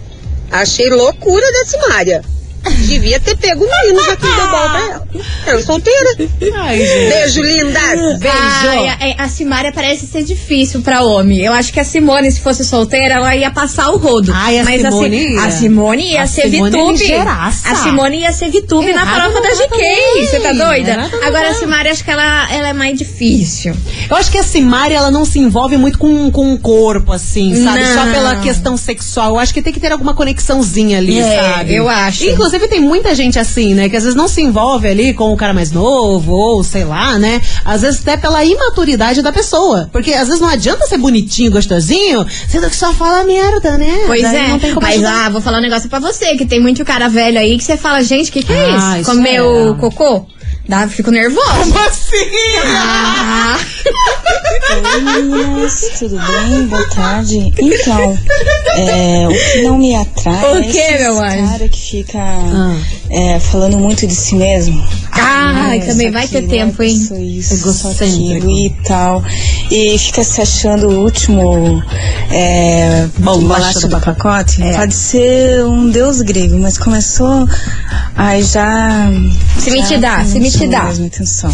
Achei 0.50 0.88
loucura 0.90 1.46
da 1.52 1.64
Simária. 1.64 2.22
Devia 2.70 3.20
ter 3.20 3.36
pego 3.36 3.64
o 3.64 3.68
menino 3.68 4.04
já 4.04 4.16
que 4.16 4.22
deu 4.22 4.48
bola 4.48 4.68
pra 4.70 4.80
ela. 4.80 5.06
Eu 5.46 5.62
solteira. 5.62 6.16
Ai, 6.56 6.78
gente. 6.78 7.12
Beijo, 7.12 7.42
linda. 7.42 7.80
Ai, 8.30 9.14
a, 9.18 9.24
a 9.24 9.28
Simária 9.28 9.72
parece 9.72 10.06
ser 10.06 10.22
difícil 10.24 10.82
pra 10.82 11.02
homem. 11.02 11.40
Eu 11.40 11.52
acho 11.52 11.72
que 11.72 11.80
a 11.80 11.84
Simone, 11.84 12.30
se 12.30 12.40
fosse 12.40 12.64
solteira, 12.64 13.14
ela 13.14 13.34
ia 13.36 13.50
passar 13.50 13.90
o 13.90 13.96
rodo. 13.98 14.32
Ai, 14.34 14.58
a 14.58 14.64
Mas 14.64 14.80
Simone 14.82 15.16
assim, 15.16 15.32
ia. 15.34 15.42
a 15.44 15.50
Simone 15.50 16.12
ia 16.12 16.22
A 16.22 16.26
ser 16.26 16.50
Simone 16.50 16.76
é 16.76 16.80
VTube. 16.82 16.98
ligeiraça. 16.98 17.68
A 17.70 17.74
Simone 17.76 18.20
ia 18.20 18.32
ser 18.32 18.50
VTube 18.50 18.92
na 18.92 19.04
não 19.04 19.40
da 19.42 19.48
é 19.48 19.54
GK. 19.54 20.26
Você 20.26 20.40
tá 20.40 20.52
doida? 20.52 21.10
Agora 21.24 21.46
é. 21.46 21.50
a 21.50 21.54
Simária, 21.54 21.92
acho 21.92 22.04
que 22.04 22.10
ela, 22.10 22.52
ela 22.52 22.68
é 22.68 22.72
mais 22.72 22.98
difícil. 22.98 23.74
Eu 24.10 24.16
acho 24.16 24.30
que 24.30 24.38
a 24.38 24.42
Simari, 24.42 24.94
ela 24.94 25.10
não 25.10 25.24
se 25.24 25.38
envolve 25.38 25.76
muito 25.76 25.98
com, 25.98 26.30
com 26.30 26.52
o 26.54 26.58
corpo, 26.58 27.12
assim, 27.12 27.54
sabe? 27.64 27.80
Não. 27.80 27.94
Só 27.94 28.10
pela 28.12 28.36
questão 28.36 28.76
sexual. 28.76 29.30
Eu 29.34 29.38
acho 29.38 29.52
que 29.54 29.62
tem 29.62 29.72
que 29.72 29.80
ter 29.80 29.92
alguma 29.92 30.14
conexãozinha 30.14 30.98
ali, 30.98 31.18
É, 31.18 31.42
sabe? 31.54 31.74
eu 31.74 31.88
acho. 31.88 32.24
Inclusive, 32.24 32.55
tem 32.68 32.80
muita 32.80 33.14
gente 33.14 33.38
assim, 33.38 33.74
né? 33.74 33.88
Que 33.88 33.96
às 33.96 34.02
vezes 34.04 34.16
não 34.16 34.26
se 34.28 34.40
envolve 34.40 34.88
ali 34.88 35.12
com 35.14 35.32
o 35.32 35.36
cara 35.36 35.52
mais 35.52 35.70
novo, 35.70 36.32
ou 36.32 36.64
sei 36.64 36.84
lá, 36.84 37.18
né? 37.18 37.40
Às 37.64 37.82
vezes 37.82 38.00
até 38.00 38.16
pela 38.16 38.44
imaturidade 38.44 39.22
da 39.22 39.32
pessoa. 39.32 39.88
Porque 39.92 40.12
às 40.12 40.26
vezes 40.28 40.40
não 40.40 40.48
adianta 40.48 40.86
ser 40.86 40.98
bonitinho, 40.98 41.50
gostosinho, 41.50 42.26
sendo 42.48 42.68
que 42.70 42.76
só 42.76 42.92
fala 42.92 43.24
merda, 43.24 43.76
né? 43.76 44.04
Pois 44.06 44.22
Daí 44.22 44.36
é, 44.36 44.48
não 44.48 44.58
tem 44.58 44.74
como 44.74 44.86
mas 44.86 44.94
ajudar. 44.96 45.26
ah, 45.26 45.30
vou 45.30 45.40
falar 45.40 45.58
um 45.58 45.62
negócio 45.62 45.88
pra 45.88 45.98
você, 46.00 46.34
que 46.36 46.46
tem 46.46 46.60
muito 46.60 46.84
cara 46.84 47.08
velho 47.08 47.38
aí 47.38 47.56
que 47.58 47.64
você 47.64 47.76
fala, 47.76 48.02
gente, 48.02 48.32
que 48.32 48.42
que 48.42 48.52
é 48.52 48.70
Ah, 48.70 48.98
isso? 49.00 49.00
isso 49.02 49.10
Comeu 49.10 49.74
é. 49.74 49.80
cocô? 49.80 50.26
Dá, 50.68 50.88
fico 50.88 51.12
nervosa. 51.12 51.46
Como 51.60 51.78
assim? 51.78 52.16
Ah, 52.74 53.56
Oi 54.58 55.00
meninas, 55.02 55.80
tudo 55.98 56.16
bem? 56.18 56.66
Boa 56.66 56.88
tarde. 56.88 57.52
Então, 57.58 58.18
é, 58.74 59.28
o 59.28 59.52
que 59.52 59.62
não 59.62 59.76
me 59.78 59.94
atrai 59.94 60.52
O 60.54 60.56
é 60.58 60.62
que, 60.62 60.78
esse 60.78 60.98
meu 61.02 61.20
anjo? 61.22 61.50
cara 61.50 61.68
que 61.68 61.78
fica 61.80 62.18
Ah. 62.18 62.76
é, 63.10 63.38
falando 63.38 63.78
muito 63.78 64.06
de 64.06 64.14
si 64.14 64.34
mesmo. 64.34 64.82
Ah, 65.12 65.72
também 65.86 66.10
vai 66.10 66.26
ter 66.26 66.46
tempo, 66.48 66.82
hein? 66.82 66.94
Isso, 66.94 67.56
sou 67.56 67.90
Egocêntrico. 67.92 68.36
aquilo 68.38 68.50
e 68.50 68.70
tal. 68.84 69.22
E 69.70 69.98
fica 69.98 70.24
se 70.24 70.40
achando 70.40 70.88
o 70.88 71.02
último 71.04 71.82
é, 72.30 73.06
bolacha 73.18 73.86
do 73.88 74.00
pacote. 74.00 74.62
É. 74.62 74.72
Pode 74.74 74.94
ser 74.94 75.64
um 75.64 75.90
deus 75.90 76.22
grego, 76.22 76.58
mas 76.58 76.78
começou. 76.78 77.46
Ai, 78.16 78.42
já. 78.42 79.10
Se 79.58 79.70
me 79.70 79.82
te 79.84 79.98
dá, 79.98 80.24
se 80.24 80.40
me 80.40 80.50
te 80.50 80.66
dá. 80.66 80.84
minha 80.94 81.08
atenção. 81.08 81.52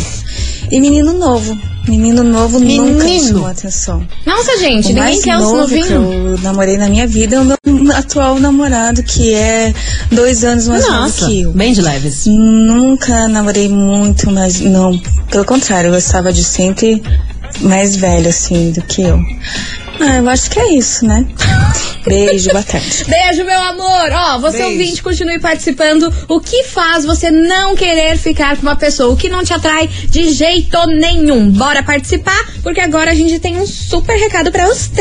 E 0.70 0.80
menino 0.80 1.12
novo. 1.14 1.56
Menino 1.88 2.22
novo 2.22 2.58
nunca 2.60 3.04
me 3.04 3.04
Menino. 3.04 3.28
chamou 3.28 3.46
atenção. 3.46 4.06
Nossa, 4.24 4.56
gente, 4.58 4.92
O 4.92 4.94
ninguém 4.94 5.20
quer 5.20 5.36
os 5.38 5.42
novo 5.42 5.66
que 5.68 5.80
novinhos. 5.80 5.90
eu 5.90 6.38
namorei 6.38 6.76
na 6.78 6.88
minha 6.88 7.06
vida 7.06 7.36
é 7.36 7.40
o 7.40 7.44
meu 7.44 7.56
atual 7.96 8.38
namorado, 8.38 9.02
que 9.02 9.34
é 9.34 9.74
dois 10.10 10.44
anos 10.44 10.68
mais 10.68 10.86
novo 10.86 10.96
Nossa, 11.00 11.26
que 11.26 11.42
eu. 11.42 11.52
bem 11.52 11.72
de 11.72 11.82
leves. 11.82 12.24
Nunca 12.26 13.26
namorei 13.28 13.68
muito, 13.68 14.30
mas 14.30 14.60
não. 14.60 14.96
Pelo 15.30 15.44
contrário, 15.44 15.88
eu 15.88 15.94
gostava 15.94 16.32
de 16.32 16.44
sempre 16.44 17.02
mais 17.60 17.96
velho, 17.96 18.28
assim, 18.28 18.70
do 18.70 18.80
que 18.82 19.02
eu. 19.02 19.18
Ah, 20.00 20.16
eu 20.16 20.28
acho 20.28 20.50
que 20.50 20.58
é 20.60 20.74
isso, 20.74 21.04
né? 21.04 21.26
Beijo, 22.04 22.50
boa 22.50 22.62
tarde. 22.64 23.04
Beijo, 23.04 23.44
meu 23.44 23.60
amor. 23.60 24.10
Ó, 24.12 24.38
você 24.38 24.58
Beijo. 24.58 24.70
ouvinte, 24.72 25.02
continue 25.02 25.38
participando. 25.38 26.12
O 26.28 26.40
que 26.40 26.64
faz 26.64 27.04
você 27.04 27.30
não 27.30 27.74
querer 27.76 28.16
ficar 28.16 28.56
com 28.56 28.62
uma 28.62 28.76
pessoa? 28.76 29.12
O 29.12 29.16
que 29.16 29.28
não 29.28 29.44
te 29.44 29.52
atrai 29.52 29.86
de 30.08 30.30
jeito 30.32 30.78
nenhum? 30.86 31.50
Bora 31.50 31.82
participar, 31.82 32.38
porque 32.62 32.80
agora 32.80 33.10
a 33.10 33.14
gente 33.14 33.38
tem 33.38 33.56
um 33.58 33.66
super 33.66 34.16
recado 34.18 34.50
pra 34.50 34.66
vocês. 34.66 34.92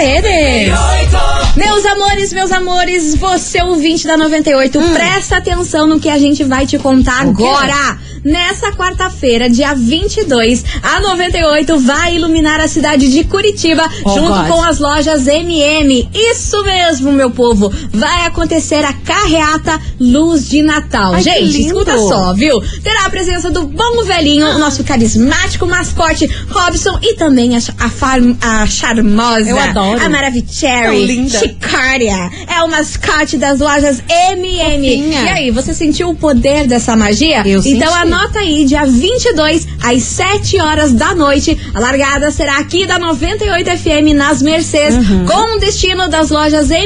Meus 1.55 1.85
amores, 1.85 2.33
meus 2.33 2.51
amores, 2.51 3.15
você 3.15 3.61
ouvinte 3.61 4.05
da 4.07 4.15
98, 4.17 4.79
presta 4.93 5.37
atenção 5.37 5.87
no 5.87 5.99
que 5.99 6.09
a 6.09 6.17
gente 6.17 6.43
vai 6.43 6.65
te 6.65 6.77
contar 6.77 7.25
Hum. 7.25 7.29
Agora. 7.31 7.99
Nessa 8.23 8.71
quarta-feira, 8.73 9.49
dia 9.49 9.73
22, 9.73 10.63
a 10.83 10.99
98 11.01 11.79
vai 11.79 12.15
iluminar 12.17 12.61
a 12.61 12.67
cidade 12.67 13.11
de 13.11 13.23
Curitiba 13.23 13.83
Oh, 14.05 14.09
junto 14.13 14.27
God. 14.33 14.47
com 14.47 14.61
as 14.63 14.77
lojas 14.77 15.25
MM. 15.25 16.07
Isso 16.13 16.61
mesmo, 16.63 16.90
meu 16.99 17.31
povo. 17.31 17.71
Vai 17.93 18.25
acontecer 18.25 18.83
a 18.83 18.93
carreata 18.93 19.79
Luz 19.99 20.49
de 20.49 20.61
Natal. 20.61 21.13
Ai, 21.13 21.21
Gente, 21.23 21.61
escuta 21.67 21.97
só, 21.97 22.33
viu? 22.33 22.59
Terá 22.83 23.05
a 23.05 23.09
presença 23.09 23.49
do 23.49 23.65
bom 23.67 24.03
velhinho, 24.03 24.47
o 24.47 24.57
nosso 24.57 24.83
carismático 24.83 25.65
mascote 25.65 26.25
Robson 26.49 26.97
e 27.01 27.13
também 27.15 27.55
a, 27.55 27.59
a, 27.79 28.61
a 28.63 28.67
charmosa, 28.67 29.49
Eu 29.49 29.57
adoro. 29.59 30.03
a 30.03 30.09
Maravicherry, 30.09 31.05
linda. 31.05 31.39
Chicária. 31.39 32.29
É 32.47 32.61
o 32.63 32.69
mascote 32.69 33.37
das 33.37 33.59
lojas 33.59 34.01
MM. 34.09 34.87
Fofinha. 34.97 35.21
E 35.23 35.29
aí, 35.29 35.51
você 35.51 35.73
sentiu 35.73 36.09
o 36.09 36.15
poder 36.15 36.67
dessa 36.67 36.95
magia? 36.95 37.43
Eu 37.45 37.59
então 37.65 37.91
senti. 37.91 38.01
anota 38.01 38.39
aí, 38.39 38.65
dia 38.65 38.85
22, 38.85 39.67
às 39.83 40.03
7 40.03 40.59
horas 40.59 40.91
da 40.93 41.13
noite. 41.15 41.57
A 41.73 41.79
largada 41.79 42.31
será 42.31 42.57
aqui 42.57 42.85
da 42.85 42.97
98 42.99 43.69
FM 43.77 44.15
nas 44.15 44.41
Mercês, 44.41 44.95
Uhum. 44.95 45.25
com 45.25 45.55
o 45.55 45.59
destino 45.59 46.07
das 46.09 46.29
lojas 46.29 46.69
MM 46.71 46.80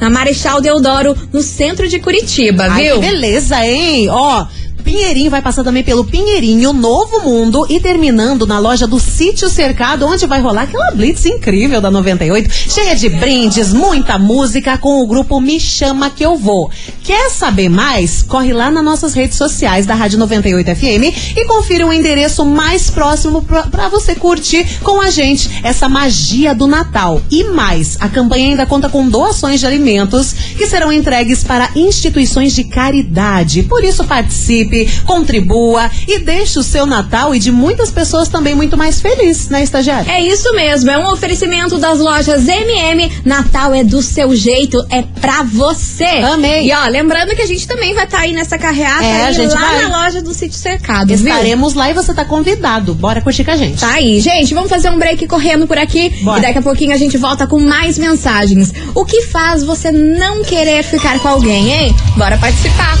na 0.00 0.10
Marechal 0.10 0.60
Deodoro, 0.60 1.16
no 1.32 1.42
centro 1.42 1.88
de 1.88 1.98
Curitiba, 1.98 2.64
Ai, 2.70 2.84
viu? 2.84 2.98
beleza, 3.00 3.64
hein? 3.64 4.08
Ó. 4.10 4.46
Pinheirinho 4.88 5.30
vai 5.30 5.42
passar 5.42 5.62
também 5.62 5.84
pelo 5.84 6.02
Pinheirinho, 6.02 6.72
Novo 6.72 7.20
Mundo 7.20 7.66
e 7.68 7.78
terminando 7.78 8.46
na 8.46 8.58
loja 8.58 8.86
do 8.86 8.98
Sítio 8.98 9.46
Cercado, 9.46 10.06
onde 10.06 10.26
vai 10.26 10.40
rolar 10.40 10.62
aquela 10.62 10.92
blitz 10.92 11.26
incrível 11.26 11.78
da 11.78 11.90
98, 11.90 12.50
cheia 12.50 12.96
de 12.96 13.10
brindes, 13.10 13.70
muita 13.70 14.18
música 14.18 14.78
com 14.78 15.02
o 15.02 15.06
grupo 15.06 15.42
Me 15.42 15.60
Chama 15.60 16.08
Que 16.08 16.24
Eu 16.24 16.38
Vou. 16.38 16.70
Quer 17.04 17.28
saber 17.30 17.68
mais? 17.68 18.22
Corre 18.22 18.54
lá 18.54 18.70
nas 18.70 18.82
nossas 18.82 19.12
redes 19.12 19.36
sociais 19.36 19.84
da 19.84 19.94
Rádio 19.94 20.18
98 20.20 20.74
FM 20.74 21.36
e 21.36 21.44
confira 21.44 21.86
o 21.86 21.92
endereço 21.92 22.46
mais 22.46 22.88
próximo 22.88 23.42
pra 23.42 23.88
você 23.90 24.14
curtir 24.14 24.66
com 24.82 25.02
a 25.02 25.10
gente 25.10 25.50
essa 25.62 25.86
magia 25.86 26.54
do 26.54 26.66
Natal. 26.66 27.20
E 27.30 27.44
mais, 27.44 27.98
a 28.00 28.08
campanha 28.08 28.48
ainda 28.48 28.64
conta 28.64 28.88
com 28.88 29.06
doações 29.06 29.60
de 29.60 29.66
alimentos 29.66 30.32
que 30.56 30.66
serão 30.66 30.90
entregues 30.90 31.44
para 31.44 31.70
instituições 31.76 32.54
de 32.54 32.64
caridade. 32.64 33.64
Por 33.64 33.84
isso 33.84 34.04
participe, 34.04 34.77
contribua 35.04 35.90
e 36.06 36.18
deixe 36.18 36.58
o 36.58 36.62
seu 36.62 36.86
Natal 36.86 37.34
e 37.34 37.38
de 37.38 37.50
muitas 37.50 37.90
pessoas 37.90 38.28
também 38.28 38.54
muito 38.54 38.76
mais 38.76 39.00
feliz, 39.00 39.48
né, 39.48 39.62
estagiária? 39.62 40.10
É 40.10 40.20
isso 40.20 40.52
mesmo, 40.54 40.90
é 40.90 40.98
um 40.98 41.10
oferecimento 41.12 41.78
das 41.78 41.98
lojas 41.98 42.46
MM. 42.48 43.10
Natal 43.24 43.74
é 43.74 43.82
do 43.84 44.02
seu 44.02 44.34
jeito, 44.34 44.84
é 44.90 45.02
pra 45.20 45.42
você. 45.42 46.04
Amei. 46.04 46.66
E 46.68 46.72
ó, 46.72 46.86
lembrando 46.88 47.34
que 47.34 47.42
a 47.42 47.46
gente 47.46 47.66
também 47.66 47.94
vai 47.94 48.04
estar 48.04 48.20
aí 48.20 48.32
nessa 48.32 48.58
carreata 48.58 49.04
É, 49.04 49.22
a 49.24 49.26
aí 49.26 49.34
gente 49.34 49.54
lá 49.54 49.60
vai. 49.60 49.88
na 49.88 50.04
loja 50.04 50.22
do 50.22 50.32
Sítio 50.34 50.58
Cercado, 50.58 51.08
viu? 51.08 51.16
Estaremos 51.16 51.74
lá 51.74 51.90
e 51.90 51.94
você 51.94 52.12
tá 52.14 52.24
convidado. 52.24 52.94
Bora 52.94 53.20
curtir 53.20 53.44
com 53.44 53.50
a 53.50 53.56
gente. 53.56 53.80
Tá 53.80 53.92
aí, 53.94 54.20
gente, 54.20 54.54
vamos 54.54 54.70
fazer 54.70 54.90
um 54.90 54.98
break 54.98 55.26
correndo 55.26 55.66
por 55.66 55.78
aqui 55.78 56.10
Bora. 56.22 56.38
e 56.38 56.42
daqui 56.42 56.58
a 56.58 56.62
pouquinho 56.62 56.92
a 56.92 56.98
gente 56.98 57.16
volta 57.16 57.46
com 57.46 57.58
mais 57.58 57.98
mensagens. 57.98 58.72
O 58.94 59.04
que 59.04 59.22
faz 59.22 59.62
você 59.62 59.90
não 59.90 60.42
querer 60.42 60.82
ficar 60.82 61.18
com 61.20 61.28
alguém, 61.28 61.70
hein? 61.72 61.96
Bora 62.16 62.36
participar. 62.38 62.96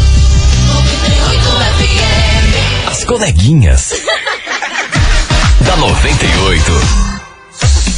As 3.08 3.16
coleguinhas. 3.16 3.94
da 5.64 5.76
98. 5.78 6.72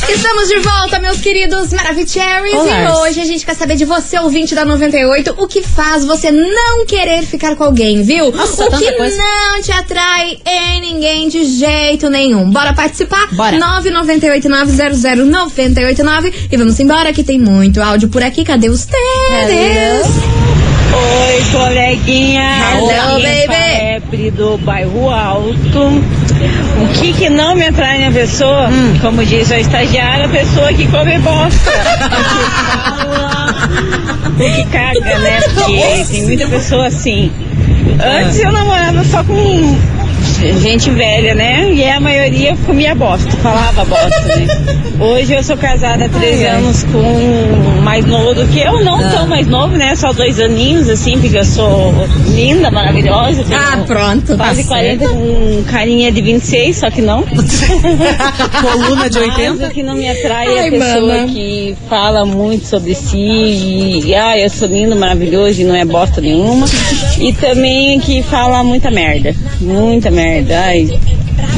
Estamos 0.08 0.48
de 0.48 0.60
volta, 0.60 1.00
meus 1.00 1.18
queridos 1.18 1.72
Maravicheries. 1.72 2.54
E 2.54 2.92
hoje 2.92 3.20
a 3.20 3.24
gente 3.24 3.44
quer 3.44 3.56
saber 3.56 3.74
de 3.74 3.84
você, 3.84 4.20
ouvinte 4.20 4.54
da 4.54 4.64
98, 4.64 5.34
o 5.36 5.48
que 5.48 5.62
faz 5.62 6.04
você 6.04 6.30
não 6.30 6.86
querer 6.86 7.24
ficar 7.24 7.56
com 7.56 7.64
alguém, 7.64 8.04
viu? 8.04 8.30
Nossa, 8.30 8.66
o 8.66 8.78
que 8.78 8.92
coisa. 8.92 9.16
não 9.16 9.60
te 9.60 9.72
atrai 9.72 10.38
em 10.46 10.80
ninguém 10.80 11.28
de 11.28 11.44
jeito 11.44 12.08
nenhum. 12.08 12.48
Bora 12.48 12.72
participar? 12.72 13.26
Bora. 13.32 13.58
998900989 13.58 16.34
e 16.52 16.56
vamos 16.56 16.78
embora 16.78 17.12
que 17.12 17.24
tem 17.24 17.40
muito 17.40 17.82
áudio 17.82 18.08
por 18.10 18.22
aqui. 18.22 18.44
Cadê 18.44 18.68
os 18.68 18.86
teres? 18.86 20.06
Oi, 20.92 21.44
coleguinha. 21.52 22.75
Hello, 22.75 23.25
é 23.25 24.00
baby. 24.00 24.30
Do 24.30 24.59
bairro 24.59 25.09
Alto. 25.11 26.02
O 26.82 26.88
que 26.94 27.12
que 27.12 27.30
não 27.30 27.54
me 27.54 27.66
atrai 27.66 28.04
na 28.04 28.11
pessoa? 28.11 28.68
Hum. 28.68 28.99
Como 29.00 29.25
diz 29.25 29.52
a 29.52 29.59
estagiária, 29.59 30.26
a 30.26 30.28
pessoa 30.28 30.73
que 30.73 30.88
come 30.88 31.18
bosta. 31.18 31.70
o 34.26 34.30
que 34.37 34.64
caga, 34.66 35.18
né? 35.18 35.40
Porque 35.54 36.04
tem 36.11 36.25
muita 36.25 36.49
pessoa 36.49 36.87
assim. 36.87 37.30
Antes 38.02 38.40
eu 38.40 38.50
namorava 38.50 39.04
só 39.04 39.23
com 39.23 39.78
gente 40.38 40.90
velha, 40.90 41.34
né? 41.34 41.72
E 41.72 41.88
a 41.88 42.00
maioria 42.00 42.56
comia 42.64 42.94
bosta, 42.94 43.30
falava 43.38 43.84
bosta, 43.84 44.20
né? 44.37 44.46
Hoje 45.00 45.32
eu 45.32 45.42
sou 45.42 45.56
casada 45.56 46.04
há 46.04 46.08
três 46.08 46.42
anos 46.42 46.84
com 46.84 46.99
um 46.99 47.80
mais 47.80 48.04
novo 48.04 48.34
do 48.34 48.46
que 48.49 48.60
eu, 48.60 48.84
não 48.84 48.99
tão 49.10 49.26
mais 49.26 49.46
novo, 49.46 49.76
né? 49.76 49.94
Só 49.96 50.12
dois 50.12 50.38
aninhos, 50.38 50.88
assim, 50.88 51.18
porque 51.18 51.38
eu 51.38 51.44
sou 51.44 51.94
linda, 52.28 52.70
maravilhosa. 52.70 53.44
Ah, 53.52 53.82
pronto, 53.87 54.37
tá 54.37 54.44
Quase 54.44 54.64
40 54.64 54.99
certo. 54.99 55.14
com 55.14 55.64
carinha 55.70 56.12
de 56.12 56.20
26, 56.20 56.76
só 56.76 56.90
que 56.90 57.00
não. 57.00 57.25
Coluna 58.60 59.08
de 59.08 59.18
80. 59.18 59.54
Mas 59.54 59.70
o 59.70 59.72
que 59.72 59.82
não 59.82 59.94
me 59.94 60.08
atrai 60.08 60.46
é 60.46 60.60
Ai, 60.60 60.68
a 60.68 60.70
pessoa 60.70 61.14
mana. 61.14 61.28
que 61.28 61.76
fala 61.88 62.26
muito 62.26 62.66
sobre 62.66 62.94
si 62.94 63.16
e, 63.18 64.02
e 64.06 64.14
ah, 64.14 64.38
eu 64.38 64.50
sou 64.50 64.68
lindo, 64.68 64.94
maravilhoso 64.96 65.60
e 65.62 65.64
não 65.64 65.75
é 65.75 65.84
bosta 65.84 66.20
nenhuma. 66.20 66.66
E 67.18 67.32
também 67.32 67.99
que 68.00 68.22
fala 68.22 68.62
muita 68.62 68.90
merda. 68.90 69.34
Muita 69.60 70.10
merda. 70.10 70.19
Ai, 70.20 70.88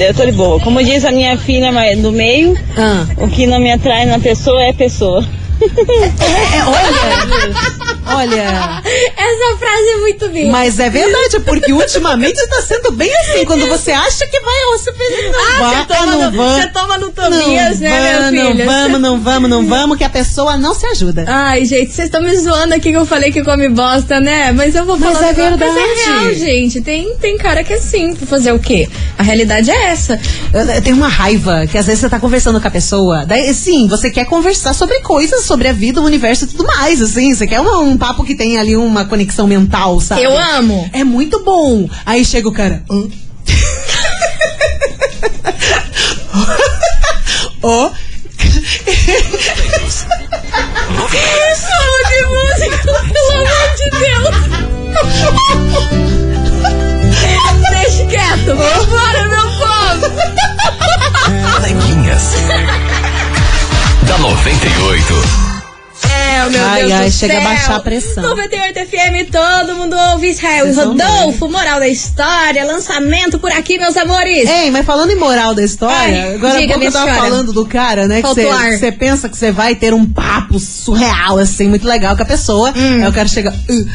eu 0.00 0.14
tô 0.14 0.25
de 0.25 0.33
boa. 0.33 0.61
Como 0.61 0.83
diz 0.83 1.04
a 1.04 1.11
minha 1.11 1.37
filha 1.37 1.71
do 1.97 2.12
meio, 2.12 2.57
Ah. 2.76 3.07
o 3.16 3.28
que 3.28 3.47
não 3.47 3.59
me 3.59 3.73
atrai 3.73 4.07
na 4.07 4.19
pessoa 4.19 4.62
é 4.62 4.73
pessoa. 4.73 5.25
É, 5.61 6.64
olha, 6.64 7.92
olha. 8.06 8.82
Essa 9.16 9.56
frase 9.59 9.88
é 9.88 9.97
muito 9.99 10.28
minha. 10.30 10.50
Mas 10.52 10.78
é 10.78 10.90
verdade, 10.90 11.40
porque 11.40 11.73
ultimamente 11.73 12.38
está 12.38 12.61
sendo 12.62 12.92
bem 12.92 13.12
assim. 13.21 13.44
Quando 13.44 13.66
você 13.66 13.90
acha 13.92 14.26
que 14.26 14.40
vai, 14.40 14.78
você 14.78 14.92
pensa, 14.92 15.23
não 15.23 15.40
Ah, 15.40 15.59
vai, 15.59 15.76
você 15.76 15.87
toma 15.94 16.16
não 16.16 16.30
você 16.32 16.66
toma 16.68 16.99
no 16.99 17.11
Tobias, 17.11 17.80
não 17.80 17.88
né, 17.90 18.00
minha 18.00 18.21
vamos, 18.21 18.32
Não 18.42 18.50
filha? 18.52 18.64
vamos, 18.64 19.00
não 19.00 19.21
vamos, 19.21 19.50
não 19.50 19.66
vamos, 19.66 19.99
que 19.99 20.04
a 20.04 20.11
pessoa 20.11 20.56
não 20.56 20.75
se 20.75 20.87
ajuda. 20.87 21.25
Ai, 21.28 21.64
gente, 21.64 21.92
vocês 21.92 22.06
estão 22.09 22.23
me 22.23 22.35
zoando 22.37 22.75
aqui 22.75 22.90
que 22.90 22.97
eu 22.97 23.06
falei 23.06 23.30
que 23.32 23.42
come 23.42 23.68
bosta, 23.68 24.21
né? 24.21 24.52
Mas 24.52 24.75
eu 24.75 24.85
vou 24.85 24.99
Mas 24.99 25.12
falar. 25.12 25.28
é 25.28 25.32
um 25.32 25.35
negócio, 25.35 25.59
Mas 25.59 25.75
verdade. 25.75 26.00
é 26.00 26.04
real, 26.25 26.35
gente. 26.35 26.80
Tem, 26.80 27.16
tem 27.16 27.37
cara 27.38 27.62
que 27.64 27.73
é 27.73 27.76
assim, 27.76 28.14
fazer 28.16 28.52
o 28.52 28.59
quê? 28.59 28.88
A 29.18 29.23
realidade 29.23 29.71
é 29.71 29.85
essa. 29.90 30.18
Eu, 30.52 30.82
tenho 30.82 30.97
uma 30.97 31.09
raiva 31.09 31.66
que 31.66 31.78
às 31.78 31.87
vezes 31.87 32.00
você 32.00 32.09
tá 32.09 32.18
conversando 32.18 32.61
com 32.61 32.68
a 32.68 32.71
pessoa. 32.71 33.25
Daí, 33.26 33.52
sim, 33.54 33.87
você 33.87 34.11
quer 34.11 34.25
conversar 34.25 34.75
sobre 34.75 35.00
coisas, 35.00 35.44
sobre 35.44 35.68
a 35.68 35.73
vida, 35.73 36.00
o 36.00 36.04
universo 36.04 36.44
e 36.44 36.49
tudo 36.49 36.64
mais, 36.64 37.00
assim. 37.00 37.35
Você 37.35 37.47
quer 37.47 37.61
uma- 37.61 37.78
um 37.80 37.92
papo 37.97 38.25
que 38.25 38.35
tem 38.35 38.59
ali 38.59 38.77
uma 38.77 39.05
conexão 39.05 39.47
mental, 39.47 40.01
sabe? 40.01 40.23
Eu 40.23 40.37
amo. 40.39 40.89
É 40.93 41.05
muito 41.05 41.43
bom. 41.45 41.89
Aí 42.05 42.25
chega 42.25 42.49
o 42.49 42.53
cara. 42.53 42.83
"Hã?" 42.91 43.09
Ai, 67.02 67.11
chega 67.11 67.35
a 67.35 67.37
céu. 67.37 67.44
baixar 67.44 67.76
a 67.76 67.80
pressão. 67.80 68.23
98 68.23 68.78
FM, 68.80 69.30
todo 69.30 69.76
mundo 69.76 69.97
ouve 70.12 70.28
Israel 70.28 70.66
e 70.66 70.73
Vocês 70.73 70.87
Rodolfo, 70.87 71.49
moral 71.49 71.78
da 71.78 71.88
história, 71.88 72.64
lançamento 72.64 73.38
por 73.38 73.50
aqui, 73.52 73.78
meus 73.78 73.97
amores. 73.97 74.49
Ei, 74.49 74.71
mas 74.71 74.87
falando 74.87 75.11
em 75.11 75.16
moral 75.16 75.54
da 75.54 75.62
história, 75.62 76.25
Ai, 76.25 76.35
agora 76.35 76.59
diga, 76.59 76.75
pouco 76.75 76.87
eu 76.88 76.92
tava 76.92 77.14
falando 77.14 77.52
do 77.52 77.66
cara, 77.66 78.09
né? 78.09 78.21
Faltou. 78.23 78.44
Que 78.44 78.78
você 78.78 78.92
pensa 78.92 79.28
que 79.28 79.37
você 79.37 79.50
vai 79.50 79.75
ter 79.75 79.92
um 79.94 80.04
papo 80.06 80.59
surreal, 80.59 81.38
assim, 81.38 81.68
muito 81.68 81.87
legal 81.87 82.16
com 82.16 82.23
a 82.23 82.26
pessoa. 82.26 82.73
Hum. 82.76 83.02
Aí 83.02 83.09
o 83.09 83.12
cara 83.12 83.28
chega. 83.28 83.52
"Uh." 83.68 83.87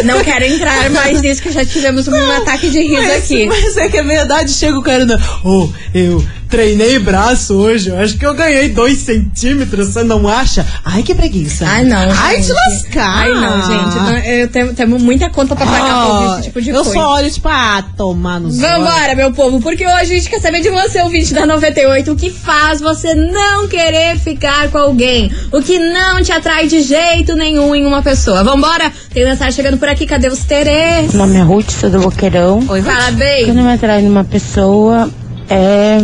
Não 0.04 0.22
quero 0.24 0.44
entrar 0.44 0.88
mais 0.90 1.20
nisso, 1.20 1.42
que 1.42 1.52
já 1.52 1.64
tivemos 1.64 2.08
um 2.08 2.30
ataque 2.32 2.70
de 2.70 2.80
riso 2.80 3.02
mas, 3.02 3.24
aqui. 3.24 3.46
Mas 3.46 3.76
é 3.76 3.88
que 3.88 3.98
é 3.98 4.02
verdade, 4.02 4.50
chega 4.50 4.78
o 4.78 4.82
cara. 4.82 5.04
Oh, 5.44 5.68
eu 5.94 6.24
treinei 6.50 6.98
braço 6.98 7.54
hoje, 7.54 7.90
eu 7.90 7.98
acho 7.98 8.18
que 8.18 8.26
eu 8.26 8.34
ganhei 8.34 8.68
dois 8.68 8.98
centímetros, 8.98 9.88
você 9.88 10.02
não 10.02 10.26
acha? 10.26 10.66
Ai, 10.84 11.02
que 11.02 11.14
preguiça. 11.14 11.64
Ai, 11.66 11.84
não. 11.84 11.96
Ai, 12.12 12.36
gente. 12.36 12.46
te 12.46 12.52
lascar. 12.52 13.08
Ai, 13.18 13.28
não, 13.28 13.62
gente. 13.62 13.94
Não, 13.96 14.18
eu 14.18 14.48
tenho, 14.48 14.74
tenho 14.74 14.98
muita 14.98 15.30
conta 15.30 15.54
pra 15.54 15.64
pagar 15.64 15.84
pra 15.84 16.06
ouvir 16.08 16.32
esse 16.34 16.42
tipo 16.48 16.60
de 16.60 16.70
eu 16.70 16.76
coisa. 16.76 16.92
só 16.92 17.14
olho, 17.14 17.30
tipo, 17.30 17.48
ah, 17.48 17.84
tomar 17.96 18.40
no 18.40 18.50
Vambora, 18.50 19.14
meu 19.14 19.32
povo, 19.32 19.60
porque 19.60 19.86
hoje 19.86 20.00
a 20.00 20.04
gente 20.04 20.28
quer 20.28 20.40
saber 20.40 20.60
de 20.60 20.70
você, 20.70 21.00
ouvinte 21.02 21.32
da 21.32 21.46
98, 21.46 22.12
o 22.12 22.16
que 22.16 22.30
faz 22.30 22.80
você 22.80 23.14
não 23.14 23.68
querer 23.68 24.18
ficar 24.18 24.68
com 24.70 24.78
alguém, 24.78 25.30
o 25.52 25.62
que 25.62 25.78
não 25.78 26.22
te 26.22 26.32
atrai 26.32 26.66
de 26.66 26.82
jeito 26.82 27.34
nenhum 27.36 27.74
em 27.74 27.86
uma 27.86 28.02
pessoa. 28.02 28.42
Vambora? 28.42 28.92
Tem 29.14 29.24
mensagem 29.24 29.52
chegando 29.52 29.78
por 29.78 29.88
aqui, 29.88 30.06
cadê 30.06 30.28
os 30.28 30.40
Terês? 30.44 31.12
Meu 31.14 31.26
nome 31.26 31.38
é 31.38 31.42
Ruth, 31.42 31.70
sou 31.70 31.90
do 31.90 32.00
Boqueirão. 32.00 32.64
Oi, 32.68 32.82
Fala 32.82 33.04
O 33.04 33.06
que 33.06 33.12
bem. 33.12 33.52
não 33.52 33.64
me 33.64 33.72
atrai 33.72 34.02
numa 34.02 34.24
pessoa 34.24 35.08
é 35.48 35.98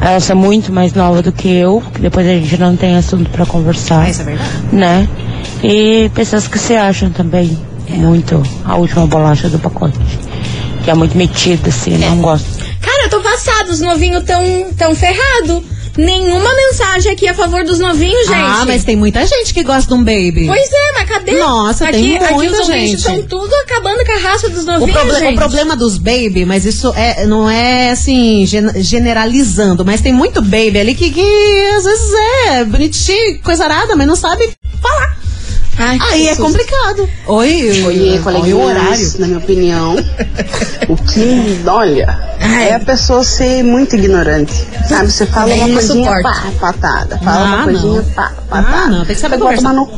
ela 0.00 0.20
ser 0.20 0.34
muito 0.34 0.72
mais 0.72 0.92
nova 0.94 1.22
do 1.22 1.32
que 1.32 1.48
eu, 1.48 1.82
que 1.94 2.00
depois 2.00 2.26
a 2.26 2.30
gente 2.30 2.56
não 2.58 2.76
tem 2.76 2.96
assunto 2.96 3.30
pra 3.30 3.46
conversar, 3.46 4.08
Isso 4.08 4.22
é 4.22 4.24
verdade. 4.24 4.50
né? 4.72 5.08
E 5.62 6.10
pessoas 6.14 6.46
que 6.46 6.58
se 6.58 6.74
acham 6.76 7.10
também 7.10 7.58
muito 7.88 8.42
a 8.64 8.76
última 8.76 9.06
bolacha 9.06 9.48
do 9.48 9.58
pacote. 9.58 9.98
Que 10.84 10.90
é 10.90 10.94
muito 10.94 11.16
metida, 11.16 11.68
assim, 11.70 11.96
não 11.98 12.18
gosto. 12.18 12.46
Cara, 12.80 13.04
eu 13.04 13.10
tô 13.10 13.20
passada, 13.20 13.70
os 13.70 13.80
novinhos 13.80 14.22
tão, 14.24 14.42
tão 14.76 14.94
ferrado. 14.94 15.64
Nenhuma 15.96 16.52
mensagem 16.54 17.12
aqui 17.12 17.26
a 17.26 17.34
favor 17.34 17.64
dos 17.64 17.78
novinhos, 17.78 18.26
gente. 18.26 18.34
Ah, 18.36 18.64
mas 18.66 18.84
tem 18.84 18.96
muita 18.96 19.24
gente 19.26 19.54
que 19.54 19.62
gosta 19.62 19.88
de 19.88 19.94
um 19.94 20.04
baby. 20.04 20.46
Pois 20.46 20.68
é, 20.72 20.92
mas 20.94 21.08
cadê? 21.08 21.32
Nossa, 21.38 21.88
aqui, 21.88 22.00
tem 22.00 22.16
aqui 22.18 22.34
muita 22.34 22.52
os 22.52 22.58
ouvintes 22.68 22.90
gente. 22.90 22.98
estão 22.98 23.22
tudo 23.22 23.54
acabando 23.64 24.04
com 24.04 24.12
a 24.12 24.18
raça 24.18 24.48
dos 24.48 24.62
O, 24.62 24.66
novinhos, 24.66 24.92
proble- 24.92 25.18
gente. 25.18 25.34
o 25.34 25.36
problema 25.38 25.76
dos 25.76 25.96
baby, 25.98 26.44
mas 26.44 26.64
isso 26.64 26.92
é, 26.96 27.26
não 27.26 27.48
é 27.48 27.90
assim, 27.90 28.44
gen- 28.46 28.72
generalizando, 28.82 29.84
mas 29.84 30.00
tem 30.00 30.12
muito 30.12 30.42
baby 30.42 30.78
ali 30.78 30.94
que, 30.94 31.10
que 31.10 31.66
às 31.76 31.84
vezes 31.84 32.12
é 32.48 32.64
bonitinho, 32.64 33.40
coisa 33.42 33.64
arada, 33.64 33.96
mas 33.96 34.06
não 34.06 34.16
sabe 34.16 34.50
falar. 34.82 35.18
Ai, 35.78 35.98
Aí 36.00 36.26
é 36.28 36.34
Jesus. 36.34 36.38
complicado. 36.38 37.08
Oi, 37.26 37.84
Oiê, 37.86 38.20
olha 38.24 38.56
o 38.56 38.62
horário. 38.64 39.12
na 39.18 39.26
minha 39.26 39.38
opinião, 39.38 39.94
o 40.88 40.96
que, 40.96 41.60
olha, 41.66 42.18
Ai. 42.40 42.68
é 42.70 42.74
a 42.76 42.80
pessoa 42.80 43.22
ser 43.22 43.62
muito 43.62 43.94
ignorante, 43.94 44.54
sabe? 44.88 45.10
Você 45.12 45.26
fala 45.26 45.48
Também 45.50 45.58
uma 45.60 45.68
não 45.68 45.74
coisinha, 45.74 46.22
pá, 46.22 46.44
patada, 46.58 47.18
fala 47.18 47.38
Ah, 47.46 47.54
uma 47.56 47.64
coisinha, 47.64 48.02
não. 48.02 48.10
pá, 48.12 48.32
patada. 48.48 48.76
Ah, 48.76 48.86
não, 48.88 49.04
tem 49.04 49.14
que 49.14 49.20
saber 49.20 49.38
conversar. 49.38 49.72
uma 49.72 49.84
no... 49.84 49.90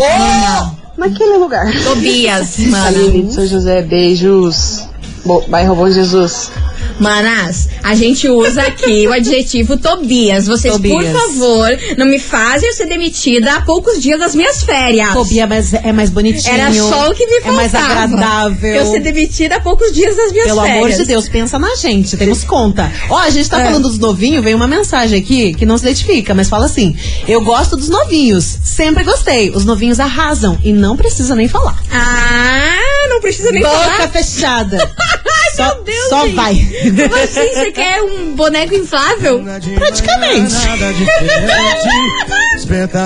Oh, 0.00 0.70
naquele 1.00 1.36
lugar. 1.36 1.64
Tobias, 1.84 2.58
mano. 2.66 2.86
Aline 2.86 3.22
de 3.24 3.34
São 3.34 3.46
José, 3.46 3.82
beijos. 3.82 4.88
Bo 5.24 5.42
bairro 5.48 5.74
Bom 5.74 5.88
Jesus. 5.90 6.50
Manas, 6.98 7.68
a 7.82 7.94
gente 7.94 8.28
usa 8.28 8.62
aqui 8.62 9.06
o 9.08 9.12
adjetivo 9.12 9.76
Tobias. 9.76 10.46
Vocês, 10.46 10.74
por 10.74 10.82
Tobias. 10.82 11.12
favor, 11.12 11.68
não 11.96 12.06
me 12.06 12.18
fazem 12.18 12.68
eu 12.68 12.74
ser 12.74 12.86
demitida 12.86 13.54
há 13.54 13.60
poucos 13.62 14.00
dias 14.00 14.18
das 14.18 14.34
minhas 14.34 14.62
férias. 14.62 15.12
Fobia 15.12 15.46
mas 15.46 15.74
é 15.74 15.92
mais 15.92 16.10
bonitinho. 16.10 16.54
Era 16.54 16.72
só 16.72 17.10
o 17.10 17.14
que 17.14 17.26
me 17.26 17.36
É 17.36 17.40
faltava. 17.40 17.56
mais 17.56 17.74
agradável. 17.74 18.74
Eu 18.74 18.86
ser 18.90 19.00
demitida 19.00 19.56
há 19.56 19.60
poucos 19.60 19.92
dias 19.92 20.16
das 20.16 20.32
minhas 20.32 20.46
Pelo 20.46 20.62
férias. 20.62 20.76
amor 20.84 20.92
de 20.92 21.04
Deus, 21.04 21.28
pensa 21.28 21.58
na 21.58 21.74
gente, 21.76 22.16
temos 22.16 22.44
conta. 22.44 22.90
Ó, 23.10 23.18
a 23.18 23.30
gente 23.30 23.48
tá 23.50 23.60
É. 23.60 23.64
falando 23.66 23.88
dos 23.88 23.98
novinhos, 23.98 24.42
veio 24.44 24.56
uma 24.56 24.66
mensagem 24.68 25.18
aqui 25.20 25.52
que 25.54 25.66
não 25.66 25.76
se 25.78 25.84
identifica, 25.84 26.32
mas 26.34 26.48
fala 26.48 26.66
assim: 26.66 26.96
Eu 27.26 27.40
gosto 27.42 27.76
dos 27.76 27.88
novinhos, 27.88 28.58
sempre 28.64 29.02
gostei. 29.04 29.50
Os 29.50 29.64
novinhos 29.64 29.98
arrasam 30.00 30.58
e 30.62 30.72
não 30.72 30.96
precisa 30.96 31.34
nem 31.34 31.48
falar. 31.48 31.76
Ah, 31.92 33.08
não 33.08 33.20
precisa 33.20 33.50
nem 33.52 33.62
Boca 33.62 33.74
falar. 33.74 34.08
fechada. 34.08 34.92
Só, 35.54 35.74
meu 35.74 35.84
Deus, 35.84 36.08
só 36.08 36.24
gente. 36.24 36.34
vai. 36.34 36.54
Como 36.54 37.14
assim? 37.22 37.54
Você 37.54 37.72
quer 37.72 38.02
um 38.02 38.34
boneco 38.34 38.74
inflável? 38.74 39.42
Praticamente. 39.76 40.54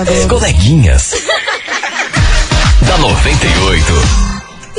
As 0.01 0.25
coleguinhas. 0.27 1.13
da 2.87 2.97
98. 2.97 4.18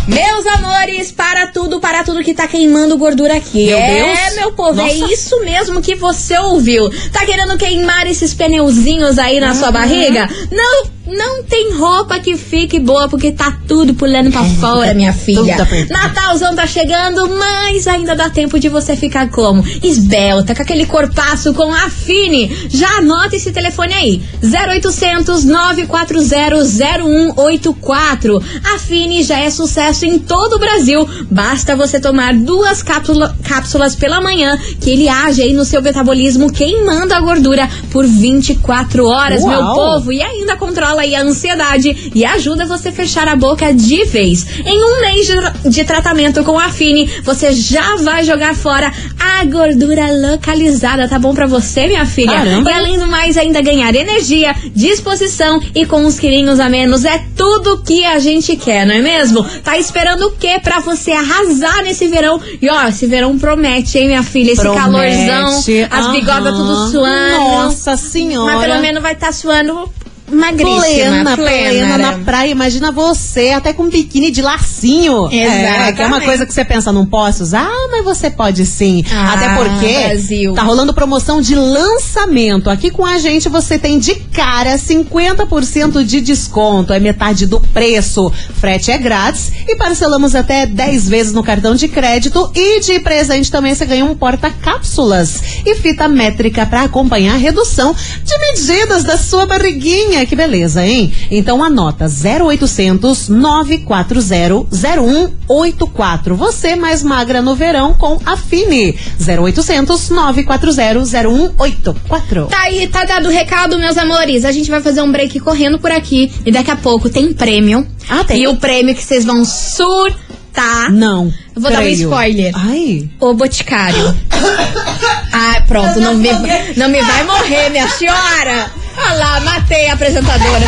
Meus 0.07 0.45
amores, 0.47 1.11
para 1.11 1.47
tudo, 1.47 1.79
para 1.79 2.03
tudo 2.03 2.23
que 2.23 2.33
tá 2.33 2.47
queimando 2.47 2.90
gordura 2.97 3.35
aqui. 3.35 3.65
Meu 3.67 3.77
é, 3.77 3.93
Deus. 4.23 4.35
meu 4.35 4.51
povo, 4.53 4.81
é 4.81 4.93
Nossa. 4.95 5.13
isso 5.13 5.39
mesmo 5.41 5.81
que 5.81 5.95
você 5.95 6.37
ouviu. 6.37 6.89
Tá 7.11 7.25
querendo 7.25 7.57
queimar 7.57 8.07
esses 8.07 8.33
pneuzinhos 8.33 9.17
aí 9.19 9.39
na 9.39 9.49
Uhum. 9.49 9.55
sua 9.55 9.71
barriga? 9.71 10.29
Não 10.51 10.85
não 11.15 11.43
tem 11.43 11.73
roupa 11.73 12.19
que 12.19 12.35
fique 12.37 12.79
boa, 12.79 13.07
porque 13.09 13.31
tá 13.31 13.57
tudo 13.67 13.93
pulando 13.93 14.31
pra 14.31 14.43
fora, 14.43 14.93
minha 14.93 15.13
filha. 15.13 15.61
apertado. 15.61 15.91
Natalzão 15.91 16.55
tá 16.55 16.65
chegando, 16.65 17.27
mas 17.37 17.87
ainda 17.87 18.15
dá 18.15 18.29
tempo 18.29 18.59
de 18.59 18.69
você 18.69 18.95
ficar 18.95 19.29
como? 19.29 19.63
Esbelta, 19.83 20.55
com 20.55 20.61
aquele 20.61 20.85
corpaço 20.85 21.53
com 21.53 21.71
a 21.73 21.89
Fini. 21.89 22.51
Já 22.69 22.97
anota 22.97 23.35
esse 23.35 23.51
telefone 23.51 23.93
aí: 23.93 24.21
0800 24.43 25.43
940 25.43 26.63
0184. 26.65 28.41
A 28.73 28.79
Fini 28.79 29.23
já 29.23 29.39
é 29.39 29.49
sucesso 29.49 30.05
em 30.05 30.19
todo 30.19 30.53
o 30.55 30.59
Brasil. 30.59 31.07
Basta 31.29 31.75
você 31.75 31.99
tomar 31.99 32.33
duas 32.33 32.81
cápsula- 32.81 33.35
cápsulas 33.43 33.95
pela 33.95 34.21
manhã, 34.21 34.57
que 34.79 34.89
ele 34.91 35.07
age 35.09 35.41
aí 35.41 35.53
no 35.53 35.65
seu 35.65 35.81
metabolismo, 35.81 36.51
queimando 36.51 37.13
a 37.13 37.19
gordura 37.19 37.69
por 37.91 38.05
24 38.05 39.05
horas, 39.07 39.43
meu 39.43 39.59
Uau. 39.59 39.75
povo. 39.75 40.11
E 40.13 40.21
ainda 40.21 40.55
controla 40.55 41.00
aí 41.01 41.15
a 41.15 41.21
ansiedade 41.21 42.11
e 42.13 42.23
ajuda 42.23 42.65
você 42.65 42.89
a 42.89 42.91
fechar 42.91 43.27
a 43.27 43.35
boca 43.35 43.73
de 43.73 44.05
vez. 44.05 44.45
Em 44.65 44.83
um 44.83 45.01
mês 45.01 45.27
de, 45.27 45.69
de 45.69 45.83
tratamento 45.83 46.43
com 46.43 46.57
a 46.57 46.69
Fini, 46.69 47.09
você 47.23 47.51
já 47.51 47.95
vai 47.97 48.23
jogar 48.23 48.55
fora 48.55 48.91
a 49.19 49.43
gordura 49.45 50.07
localizada, 50.31 51.07
tá 51.07 51.17
bom 51.17 51.33
pra 51.33 51.47
você, 51.47 51.87
minha 51.87 52.05
filha? 52.05 52.33
Caramba. 52.33 52.69
E 52.69 52.73
além 52.73 52.99
do 52.99 53.07
mais, 53.07 53.37
ainda 53.37 53.61
ganhar 53.61 53.93
energia, 53.95 54.55
disposição 54.75 55.61
e 55.73 55.85
com 55.85 56.05
uns 56.05 56.19
quilinhos 56.19 56.59
a 56.59 56.69
menos. 56.69 57.05
É 57.05 57.23
tudo 57.35 57.81
que 57.81 58.05
a 58.05 58.19
gente 58.19 58.55
quer, 58.55 58.85
não 58.85 58.95
é 58.95 59.01
mesmo? 59.01 59.43
Tá 59.63 59.77
esperando 59.77 60.27
o 60.27 60.31
quê 60.31 60.59
pra 60.61 60.79
você 60.79 61.11
arrasar 61.11 61.83
nesse 61.83 62.07
verão? 62.07 62.39
E 62.61 62.69
ó, 62.69 62.87
esse 62.87 63.07
verão 63.07 63.37
promete, 63.37 63.97
hein, 63.97 64.07
minha 64.07 64.23
filha? 64.23 64.51
Esse 64.51 64.61
Promete. 64.61 64.83
calorzão, 64.83 65.63
as 65.89 66.11
bigodas 66.11 66.55
tudo 66.55 66.91
suando. 66.91 67.37
Nossa 67.37 67.97
senhora. 67.97 68.53
Mas 68.53 68.67
pelo 68.67 68.81
menos 68.81 69.01
vai 69.01 69.13
estar 69.13 69.31
suando 69.33 69.89
magríssima. 70.31 70.81
Plena, 70.81 71.35
plena 71.37 71.97
na 71.97 72.13
praia. 72.19 72.49
Imagina 72.51 72.91
você 72.91 73.49
até 73.49 73.73
com 73.73 73.89
biquíni 73.89 74.31
de 74.31 74.41
lacinho. 74.41 75.27
É, 75.31 75.91
que 75.91 76.01
é 76.01 76.05
uma 76.07 76.21
coisa 76.21 76.45
que 76.45 76.53
você 76.53 76.63
pensa, 76.65 76.91
não 76.91 77.05
posso 77.05 77.43
usar, 77.43 77.67
Ah, 77.67 77.87
mas 77.91 78.03
você 78.03 78.29
pode 78.29 78.65
sim. 78.65 79.03
Ah, 79.11 79.33
até 79.33 79.55
porque 79.55 80.07
Brasil. 80.07 80.53
tá 80.53 80.63
rolando 80.63 80.93
promoção 80.93 81.41
de 81.41 81.55
lançamento. 81.55 82.69
Aqui 82.69 82.89
com 82.89 83.05
a 83.05 83.17
gente 83.17 83.49
você 83.49 83.77
tem 83.77 83.99
de 83.99 84.15
cara 84.15 84.77
50% 84.77 86.03
de 86.03 86.21
desconto. 86.21 86.93
É 86.93 86.99
metade 86.99 87.45
do 87.45 87.59
preço. 87.59 88.31
Frete 88.59 88.91
é 88.91 88.97
grátis 88.97 89.51
e 89.67 89.75
parcelamos 89.75 90.35
até 90.35 90.65
10 90.65 91.09
vezes 91.09 91.33
no 91.33 91.43
cartão 91.43 91.75
de 91.75 91.87
crédito. 91.87 92.51
E 92.55 92.79
de 92.81 92.99
presente 92.99 93.51
também 93.51 93.73
você 93.75 93.85
ganha 93.85 94.05
um 94.05 94.15
porta-cápsulas 94.15 95.41
e 95.65 95.75
fita 95.75 96.07
métrica 96.07 96.65
para 96.65 96.83
acompanhar 96.83 97.35
a 97.35 97.37
redução 97.37 97.93
de 98.23 98.37
medidas 98.39 99.03
da 99.03 99.17
sua 99.17 99.45
barriguinha. 99.45 100.20
Que 100.25 100.35
beleza, 100.35 100.85
hein? 100.85 101.13
Então 101.29 101.63
anota 101.63 102.05
0800 102.05 103.29
940 103.29 104.67
0184. 104.71 106.35
Você 106.35 106.75
mais 106.75 107.03
magra 107.03 107.41
no 107.41 107.55
verão 107.55 107.93
com 107.93 108.19
a 108.25 108.37
Fini. 108.37 108.97
0800 109.19 110.09
940 110.09 111.05
0184. 111.05 112.45
Tá 112.47 112.61
aí, 112.61 112.87
tá 112.87 113.03
dado 113.03 113.27
o 113.27 113.31
recado, 113.31 113.77
meus 113.77 113.97
amores. 113.97 114.45
A 114.45 114.51
gente 114.51 114.69
vai 114.69 114.81
fazer 114.81 115.01
um 115.01 115.11
break 115.11 115.39
correndo 115.39 115.79
por 115.79 115.91
aqui. 115.91 116.31
E 116.45 116.51
daqui 116.51 116.71
a 116.71 116.75
pouco 116.75 117.09
tem 117.09 117.33
prêmio. 117.33 117.85
Ah, 118.09 118.23
tem? 118.23 118.43
E 118.43 118.47
o 118.47 118.57
prêmio 118.57 118.95
que 118.95 119.03
vocês 119.03 119.25
vão 119.25 119.43
surtar. 119.45 120.91
Não. 120.91 121.31
Eu 121.55 121.61
vou 121.61 121.71
dar 121.71 121.79
um 121.79 121.81
creio. 121.81 122.03
spoiler. 122.09 122.51
Ai. 122.55 123.09
O 123.19 123.33
Boticário. 123.33 124.15
ah, 125.31 125.63
pronto. 125.67 125.99
Não 125.99 126.13
me, 126.15 126.29
não 126.75 126.89
me 126.89 127.01
vai 127.01 127.23
morrer, 127.23 127.69
minha 127.69 127.87
senhora. 127.89 128.80
Olha 128.97 129.13
lá, 129.13 129.39
matei 129.41 129.89
a 129.89 129.93
apresentadora. 129.93 130.65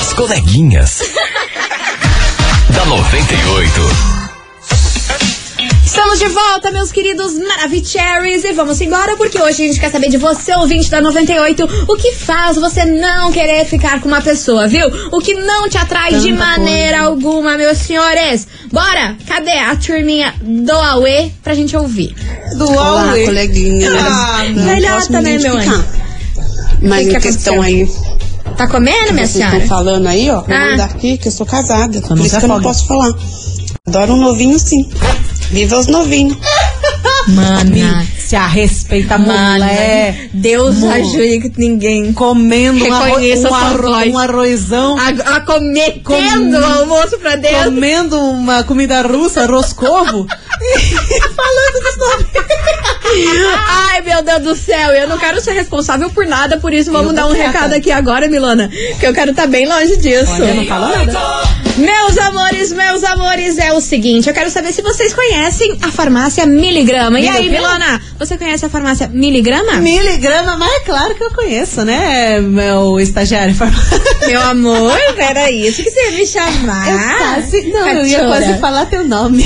As 0.00 0.12
coleguinhas. 0.14 1.00
da 2.70 2.84
98. 2.86 4.19
Estamos 5.90 6.20
de 6.20 6.28
volta, 6.28 6.70
meus 6.70 6.92
queridos 6.92 7.36
Maravicheries, 7.36 8.44
e 8.44 8.52
vamos 8.52 8.80
embora 8.80 9.16
porque 9.16 9.36
hoje 9.42 9.64
a 9.64 9.66
gente 9.66 9.80
quer 9.80 9.90
saber 9.90 10.08
de 10.08 10.18
você, 10.18 10.54
ouvinte 10.54 10.88
da 10.88 11.00
98, 11.00 11.64
o 11.88 11.96
que 11.96 12.14
faz 12.14 12.56
você 12.56 12.84
não 12.84 13.32
querer 13.32 13.64
ficar 13.64 14.00
com 14.00 14.06
uma 14.06 14.22
pessoa, 14.22 14.68
viu? 14.68 14.86
O 15.10 15.18
que 15.18 15.34
não 15.34 15.68
te 15.68 15.76
atrai 15.78 16.14
de 16.14 16.28
Tanta 16.28 16.38
maneira 16.44 17.00
alguma, 17.00 17.56
meus 17.58 17.76
senhores. 17.78 18.46
Bora, 18.70 19.16
cadê 19.26 19.50
a 19.50 19.74
turminha 19.74 20.32
do 20.40 20.70
Aue 20.70 21.32
pra 21.42 21.54
gente 21.54 21.76
ouvir? 21.76 22.14
Do 22.56 22.70
Olá, 22.70 23.10
Aue. 23.10 23.24
coleguinhas. 23.26 23.92
Ah, 23.92 24.44
velhota, 24.54 25.20
me 25.20 25.32
né, 25.32 25.38
meu 25.38 25.56
anjo? 25.56 25.84
Mas 26.82 27.08
Que 27.08 27.14
que 27.14 27.20
questão 27.20 27.60
aí, 27.60 27.90
Tá 28.56 28.68
comendo, 28.68 29.12
minha 29.12 29.26
senhora? 29.26 29.56
estão 29.56 29.68
falando 29.68 30.06
aí, 30.06 30.30
ó, 30.30 30.44
Ah. 30.48 30.70
mandar 30.70 30.84
aqui 30.84 31.18
que 31.18 31.26
eu 31.26 31.32
sou 31.32 31.44
casada. 31.44 32.00
Por 32.00 32.16
isso 32.16 32.38
que 32.38 32.44
eu 32.44 32.48
não 32.48 32.62
posso 32.62 32.86
falar. 32.86 33.10
Adoro 33.88 34.12
um 34.12 34.18
novinho 34.18 34.56
sim. 34.56 34.88
Viva 35.50 35.78
os 35.78 35.86
novinhos. 35.86 36.36
Mana. 37.28 38.06
Se 38.18 38.36
a 38.36 38.46
respeita, 38.46 39.18
Mana, 39.18 39.64
mulher. 39.66 40.28
Deus 40.32 40.76
Mo- 40.76 40.90
ajude 40.90 41.40
que 41.50 41.52
ninguém 41.58 42.12
Comendo 42.12 42.84
um, 42.84 42.92
arro 42.92 43.04
Reconheça 43.06 43.50
um, 43.50 43.54
arro 43.54 44.10
um 44.12 44.18
arrozão. 44.18 44.96
a, 44.98 45.08
a 45.08 45.40
cometendo 45.40 46.02
Com- 46.04 46.58
o 46.60 46.64
almoço 46.64 47.18
pra 47.18 47.36
dentro. 47.36 47.64
Comendo 47.64 48.16
uma 48.18 48.62
comida 48.64 49.02
russa, 49.02 49.46
roscovo. 49.46 50.26
falando 51.34 51.80
dos 51.82 51.96
nomes. 51.96 52.26
Ai, 53.66 54.00
meu 54.02 54.22
Deus 54.22 54.42
do 54.42 54.54
céu, 54.56 54.90
eu 54.90 55.08
não 55.08 55.18
quero 55.18 55.40
ser 55.40 55.52
responsável 55.52 56.10
por 56.10 56.26
nada, 56.26 56.58
por 56.58 56.72
isso 56.72 56.90
vamos 56.92 57.08
Eu 57.08 57.14
dar 57.14 57.26
um 57.26 57.34
quieta. 57.34 57.46
recado 57.50 57.72
aqui 57.74 57.90
agora, 57.90 58.28
Milona, 58.28 58.70
que 58.98 59.06
eu 59.06 59.12
quero 59.12 59.30
estar 59.32 59.46
bem 59.46 59.66
longe 59.66 59.96
disso. 59.96 60.32
Olha, 60.32 60.54
não 60.54 60.66
fala 60.66 60.96
nada. 61.04 61.50
Meus 61.76 62.18
amores, 62.18 62.72
meus 62.72 63.02
amores, 63.04 63.56
é 63.56 63.72
o 63.72 63.80
seguinte, 63.80 64.28
eu 64.28 64.34
quero 64.34 64.50
saber 64.50 64.72
se 64.72 64.82
vocês 64.82 65.14
conhecem 65.14 65.78
a 65.80 65.90
farmácia 65.90 66.44
Miligrama. 66.44 67.18
E 67.18 67.28
aí? 67.28 67.48
Milona, 67.48 68.00
você 68.18 68.36
conhece 68.36 68.66
a 68.66 68.68
farmácia 68.68 69.08
Miligrama? 69.08 69.76
Miligrama, 69.76 70.56
mas 70.58 70.70
é 70.72 70.80
claro 70.80 71.14
que 71.14 71.24
eu 71.24 71.30
conheço, 71.30 71.82
né, 71.84 72.38
meu 72.40 73.00
estagiário 73.00 73.54
farmácia. 73.54 74.00
Meu 74.26 74.42
amor, 74.42 74.98
peraí, 75.16 75.66
isso 75.68 75.82
que 75.82 75.90
você 75.90 76.10
ia 76.10 76.18
me 76.18 76.26
chamar. 76.26 76.88
Eu 76.90 76.98
quase, 77.18 77.62
não, 77.70 77.88
eu 77.88 78.06
ia 78.06 78.24
quase 78.26 78.58
falar 78.58 78.86
teu 78.86 79.04
nome. 79.06 79.42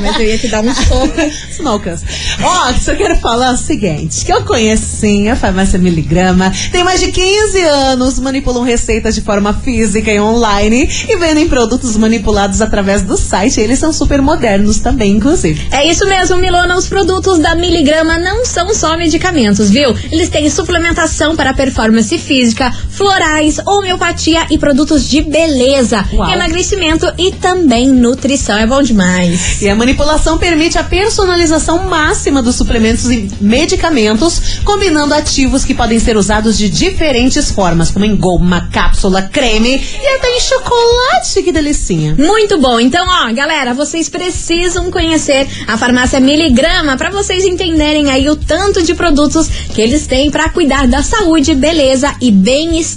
Mas 0.00 0.16
eu 0.16 0.26
ia 0.26 0.38
te 0.38 0.48
dar 0.48 0.62
um 0.62 0.74
soco. 0.74 1.14
Smokers. 1.50 2.02
Ó, 2.42 2.72
só 2.74 2.94
quero 2.94 3.16
falar 3.16 3.52
o 3.52 3.56
seguinte, 3.56 4.24
que 4.24 4.32
eu 4.32 4.44
conheço 4.44 4.84
sim 5.00 5.28
a 5.28 5.36
farmácia 5.36 5.78
Miligrama, 5.78 6.52
tem 6.70 6.84
mais 6.84 7.00
de 7.00 7.10
15 7.10 7.60
anos, 7.62 8.18
manipulam 8.18 8.62
receitas 8.62 9.14
de 9.14 9.20
forma 9.20 9.52
física 9.52 10.12
e 10.12 10.20
online 10.20 10.88
e 11.08 11.16
vendem 11.16 11.48
produtos 11.48 11.96
manipulados 11.96 12.60
através 12.60 13.02
do 13.02 13.16
site, 13.16 13.60
eles 13.60 13.78
são 13.78 13.92
super 13.92 14.22
modernos 14.22 14.78
também, 14.78 15.12
inclusive. 15.12 15.66
É 15.70 15.86
isso 15.86 16.06
mesmo, 16.06 16.36
Milona. 16.36 16.76
Os 16.76 16.88
produtos 16.88 17.38
da 17.38 17.54
Miligrama 17.54 18.18
não 18.18 18.44
são 18.44 18.74
só 18.74 18.96
medicamentos, 18.96 19.70
viu? 19.70 19.94
Eles 20.10 20.28
têm 20.28 20.48
suplementação 20.50 21.34
para 21.36 21.54
performance 21.54 22.16
física, 22.18 22.72
florais, 22.98 23.60
homeopatia 23.64 24.44
e 24.50 24.58
produtos 24.58 25.08
de 25.08 25.22
beleza, 25.22 26.04
Uau. 26.12 26.28
emagrecimento 26.28 27.06
e 27.16 27.30
também 27.30 27.88
nutrição. 27.88 28.58
É 28.58 28.66
bom 28.66 28.82
demais. 28.82 29.62
E 29.62 29.68
a 29.68 29.76
manipulação 29.76 30.36
permite 30.36 30.76
a 30.78 30.82
personalização 30.82 31.88
máxima 31.88 32.42
dos 32.42 32.56
suplementos 32.56 33.08
e 33.08 33.30
medicamentos, 33.40 34.58
combinando 34.64 35.14
ativos 35.14 35.64
que 35.64 35.74
podem 35.74 36.00
ser 36.00 36.16
usados 36.16 36.58
de 36.58 36.68
diferentes 36.68 37.52
formas, 37.52 37.88
como 37.88 38.04
em 38.04 38.16
goma, 38.16 38.68
cápsula, 38.72 39.22
creme 39.22 39.80
e 40.02 40.06
até 40.16 40.36
em 40.36 40.40
chocolate, 40.40 41.42
que 41.44 41.52
delicinha. 41.52 42.16
Muito 42.18 42.58
bom. 42.58 42.80
Então, 42.80 43.06
ó, 43.06 43.32
galera, 43.32 43.74
vocês 43.74 44.08
precisam 44.08 44.90
conhecer 44.90 45.46
a 45.68 45.78
farmácia 45.78 46.18
Miligrama 46.18 46.96
para 46.96 47.10
vocês 47.10 47.44
entenderem 47.44 48.10
aí 48.10 48.28
o 48.28 48.34
tanto 48.34 48.82
de 48.82 48.92
produtos 48.92 49.46
que 49.72 49.80
eles 49.80 50.08
têm 50.08 50.32
para 50.32 50.48
cuidar 50.48 50.88
da 50.88 51.00
saúde, 51.00 51.54
beleza 51.54 52.12
e 52.20 52.32
bem-estar. 52.32 52.87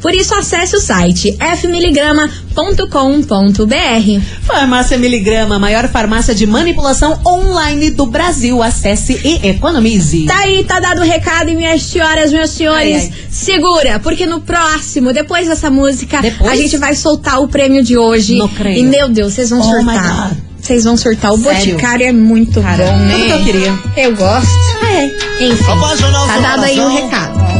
Por 0.00 0.14
isso, 0.14 0.34
acesse 0.34 0.76
o 0.76 0.80
site 0.80 1.36
fmiligrama.com.br. 1.60 4.20
Farmácia 4.42 4.98
Miligrama, 4.98 5.56
a 5.56 5.58
maior 5.58 5.88
farmácia 5.88 6.34
de 6.34 6.46
manipulação 6.46 7.18
online 7.26 7.90
do 7.90 8.06
Brasil. 8.06 8.62
Acesse 8.62 9.20
e 9.24 9.46
economize. 9.48 10.24
Tá 10.26 10.38
aí, 10.38 10.64
tá 10.64 10.80
dado 10.80 11.00
o 11.00 11.04
recado, 11.04 11.50
e 11.50 11.56
minhas 11.56 11.82
senhoras, 11.82 12.32
meus 12.32 12.50
senhores, 12.50 13.04
Ai, 13.04 13.10
ai. 13.12 13.24
segura, 13.30 13.98
porque 14.00 14.26
no 14.26 14.40
próximo, 14.40 15.12
depois 15.12 15.48
dessa 15.48 15.70
música, 15.70 16.20
Depois? 16.20 16.50
a 16.50 16.56
gente 16.56 16.76
vai 16.76 16.94
soltar 16.94 17.40
o 17.40 17.48
prêmio 17.48 17.82
de 17.82 17.96
hoje. 17.96 18.36
Não 18.36 18.48
creio. 18.48 18.78
E 18.78 18.82
meu 18.82 19.08
Deus, 19.08 19.32
vocês 19.34 19.50
vão 19.50 19.60
Oh 19.60 19.62
surtar. 19.62 20.36
Vocês 20.60 20.84
vão 20.84 20.96
surtar. 20.96 21.32
O 21.32 21.38
Sério? 21.38 21.74
Boticário 21.74 22.06
é 22.06 22.12
muito 22.12 22.60
Cara, 22.60 22.86
bom, 22.86 22.96
né? 22.98 23.14
tudo 23.14 23.24
que 23.26 23.30
eu 23.30 23.44
queria. 23.44 23.78
Eu 23.96 24.16
gosto. 24.16 24.48
É. 24.84 25.06
Enfim, 25.46 25.64
tá 25.64 26.38
dado 26.40 26.64
aí 26.64 26.80
o 26.80 26.88
recado. 26.88 27.35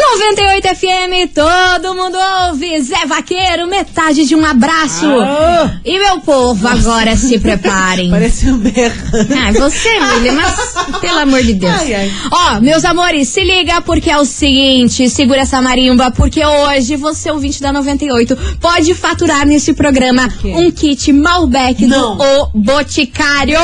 98 0.00 0.68
FM, 0.68 1.32
todo 1.34 1.94
mundo 1.94 2.16
ouve. 2.48 2.80
Zé 2.80 3.04
Vaqueiro, 3.06 3.66
metade 3.68 4.24
de 4.24 4.34
um 4.34 4.44
abraço. 4.44 5.06
Ah. 5.06 5.78
E 5.84 5.98
meu 5.98 6.20
povo, 6.20 6.66
agora 6.66 7.16
se 7.16 7.38
preparem. 7.38 8.08
Parece 8.10 8.50
um 8.50 8.58
berrando. 8.58 9.34
Ai, 9.38 9.52
você, 9.52 9.90
Milha, 10.00 10.32
mas 10.32 11.00
pelo 11.00 11.18
amor 11.18 11.42
de 11.42 11.52
Deus. 11.52 11.72
Ai, 11.72 11.94
ai. 11.94 12.12
Ó, 12.32 12.60
meus 12.60 12.84
amores, 12.84 13.28
se 13.28 13.44
liga 13.44 13.80
porque 13.82 14.10
é 14.10 14.16
o 14.16 14.24
seguinte, 14.24 15.08
segura 15.10 15.40
essa 15.42 15.60
marimba, 15.60 16.10
porque 16.10 16.44
hoje 16.44 16.96
você, 16.96 17.30
ouvinte 17.30 17.60
da 17.60 17.72
98, 17.72 18.36
pode 18.58 18.94
faturar 18.94 19.46
nesse 19.46 19.74
programa 19.74 20.28
um 20.44 20.70
kit 20.70 21.12
Malbec 21.12 21.84
Não. 21.86 22.16
do 22.16 22.22
O 22.24 22.46
Boticário. 22.54 23.58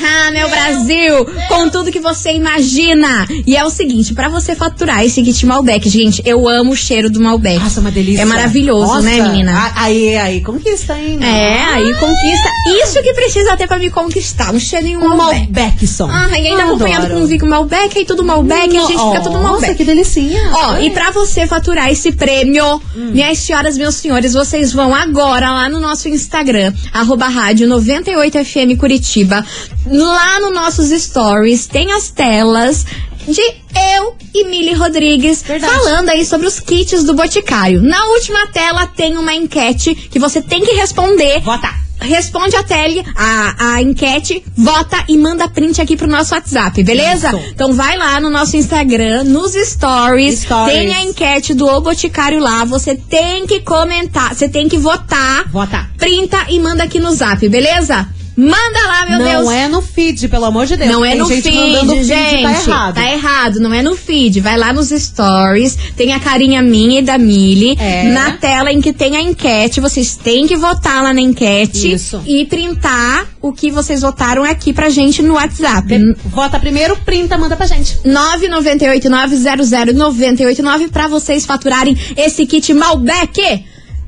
Aham, 0.00 0.30
meu 0.32 0.48
Brasil, 0.48 1.26
com 1.48 1.68
tudo 1.68 1.90
que 1.92 2.00
você 2.00 2.32
imagina. 2.32 3.26
E 3.46 3.56
é 3.56 3.64
o 3.64 3.70
seguinte, 3.70 4.12
pra 4.12 4.28
você 4.28 4.54
faturar 4.54 5.04
esse 5.04 5.22
kit 5.22 5.46
Malbec, 5.46 5.88
gente, 5.88 6.22
eu 6.24 6.48
amo 6.48 6.72
o 6.72 6.76
cheiro 6.76 7.08
do 7.10 7.20
Malbec. 7.20 7.58
Nossa, 7.58 7.80
uma 7.80 7.90
delícia. 7.90 8.22
É 8.22 8.24
maravilhoso, 8.24 8.86
Nossa. 8.94 9.02
né, 9.02 9.20
menina? 9.20 9.52
Ah, 9.54 9.84
Aí, 9.84 10.16
aí, 10.16 10.40
conquista, 10.40 10.98
hein? 10.98 11.18
É, 11.22 11.62
aí 11.74 11.92
conquista. 11.94 12.48
Isso 12.82 13.02
que 13.02 13.12
precisa 13.12 13.56
ter 13.56 13.66
pra 13.68 13.78
me 13.78 13.90
conquistar. 13.90 14.52
Um 14.54 14.58
cheirinho 14.58 14.98
Um 15.00 15.16
Malbec. 15.16 15.40
Malbecson. 15.52 16.08
Ah, 16.10 16.38
e 16.38 16.48
ainda 16.48 16.64
acompanhado 16.64 17.08
com 17.08 17.16
um 17.20 17.26
Vico 17.26 17.46
Malbec, 17.46 17.98
aí 17.98 18.04
tudo 18.04 18.24
Malbec, 18.24 18.76
a 18.76 18.80
gente 18.80 18.86
fica 18.92 19.20
tudo 19.20 19.34
Nossa, 19.38 19.48
Malbec. 19.52 19.74
que 19.76 19.84
delicinha. 19.84 20.40
Ó, 20.52 20.78
e 20.78 20.90
pra 20.90 21.10
você 21.10 21.46
faturar 21.46 21.90
esse 21.90 22.12
prêmio, 22.12 22.80
Hum. 22.96 23.10
minhas 23.12 23.38
senhoras, 23.38 23.76
meus 23.76 23.94
senhores, 23.96 24.32
vocês 24.32 24.72
vão 24.72 24.94
agora 24.94 25.50
lá 25.50 25.68
no 25.68 25.78
nosso 25.80 26.08
Instagram, 26.08 26.72
arroba 26.92 27.28
rádio 27.28 27.68
98FM 27.68 28.76
Curitiba. 28.76 29.44
Lá 29.86 30.40
nos 30.40 30.52
nossos 30.54 30.88
stories 30.90 31.66
tem 31.66 31.92
as 31.92 32.10
telas 32.10 32.84
de 33.28 33.42
eu 33.42 34.14
e 34.34 34.44
Mili 34.44 34.72
Rodrigues 34.74 35.42
falando 35.42 36.08
aí 36.10 36.24
sobre 36.24 36.46
os 36.46 36.58
kits 36.60 37.04
do 37.04 37.14
Boticário. 37.14 37.82
Na 37.82 38.04
última 38.06 38.46
tela 38.48 38.86
tem 38.86 39.16
uma 39.16 39.34
enquete 39.34 39.94
que 39.94 40.18
você 40.18 40.40
tem 40.42 40.64
que 40.64 40.72
responder. 40.72 41.40
Vota. 41.40 41.68
Responde 42.00 42.54
a 42.56 42.62
tele, 42.62 43.02
a, 43.16 43.74
a 43.76 43.82
enquete, 43.82 44.44
vota 44.56 45.04
e 45.08 45.16
manda 45.16 45.48
print 45.48 45.80
aqui 45.80 45.96
pro 45.96 46.08
nosso 46.08 46.34
WhatsApp, 46.34 46.82
beleza? 46.82 47.28
Isso. 47.28 47.50
Então 47.50 47.72
vai 47.72 47.96
lá 47.96 48.20
no 48.20 48.28
nosso 48.28 48.56
Instagram, 48.56 49.24
nos 49.24 49.52
stories, 49.54 50.40
Stories. 50.40 50.74
tem 50.74 50.94
a 50.94 51.02
enquete 51.04 51.54
do 51.54 51.66
O 51.66 51.80
Boticário 51.80 52.40
lá, 52.40 52.64
você 52.64 52.94
tem 52.96 53.46
que 53.46 53.60
comentar, 53.60 54.34
você 54.34 54.48
tem 54.48 54.68
que 54.68 54.76
votar, 54.76 55.48
Vota. 55.50 55.88
printa 55.96 56.44
e 56.48 56.58
manda 56.58 56.82
aqui 56.82 56.98
no 56.98 57.12
zap, 57.14 57.48
beleza? 57.48 58.06
Manda 58.36 58.86
lá, 58.88 59.06
meu 59.08 59.18
não 59.18 59.24
Deus. 59.44 59.50
é 59.50 59.68
no 59.68 59.80
feed, 59.80 60.28
pelo 60.28 60.44
amor 60.46 60.66
de 60.66 60.76
Deus. 60.76 60.90
Não 60.90 61.04
é 61.04 61.10
Tem 61.10 61.18
no 61.18 61.28
gente 61.28 61.42
feed, 61.42 61.88
feed, 61.88 62.04
gente. 62.04 62.42
Tá 62.42 62.50
errado. 62.50 62.94
Tá 62.94 63.12
errado, 63.12 63.60
não 63.60 63.72
é 63.72 63.82
no 63.82 63.96
feed. 63.96 64.40
Vai 64.40 64.56
lá 64.56 64.72
nos 64.72 64.88
stories, 64.90 65.76
tem 65.96 66.12
a 66.12 66.20
carinha 66.20 66.60
minha 66.60 66.98
e 66.98 67.02
da 67.02 67.16
Mili. 67.16 67.76
É. 67.78 68.04
Na 68.04 68.32
tela 68.32 68.72
em 68.72 68.80
que 68.80 68.92
tem 68.92 69.16
a 69.16 69.22
enquete, 69.22 69.80
vocês 69.80 70.16
têm 70.16 70.46
que 70.46 70.56
votar 70.56 71.02
lá 71.02 71.14
na 71.14 71.20
enquete. 71.20 71.92
Isso. 71.92 72.20
E 72.26 72.44
printar 72.44 73.26
o 73.40 73.52
que 73.52 73.70
vocês 73.70 74.00
votaram 74.00 74.42
aqui 74.42 74.72
pra 74.72 74.88
gente 74.88 75.22
no 75.22 75.34
WhatsApp. 75.34 75.96
Vota 76.26 76.58
primeiro, 76.58 76.96
printa, 76.96 77.38
manda 77.38 77.56
pra 77.56 77.66
gente. 77.66 77.98
998900989 78.04 80.90
pra 80.90 81.06
vocês 81.08 81.46
faturarem 81.46 81.96
esse 82.16 82.46
kit 82.46 82.72
Malbec. 82.74 83.64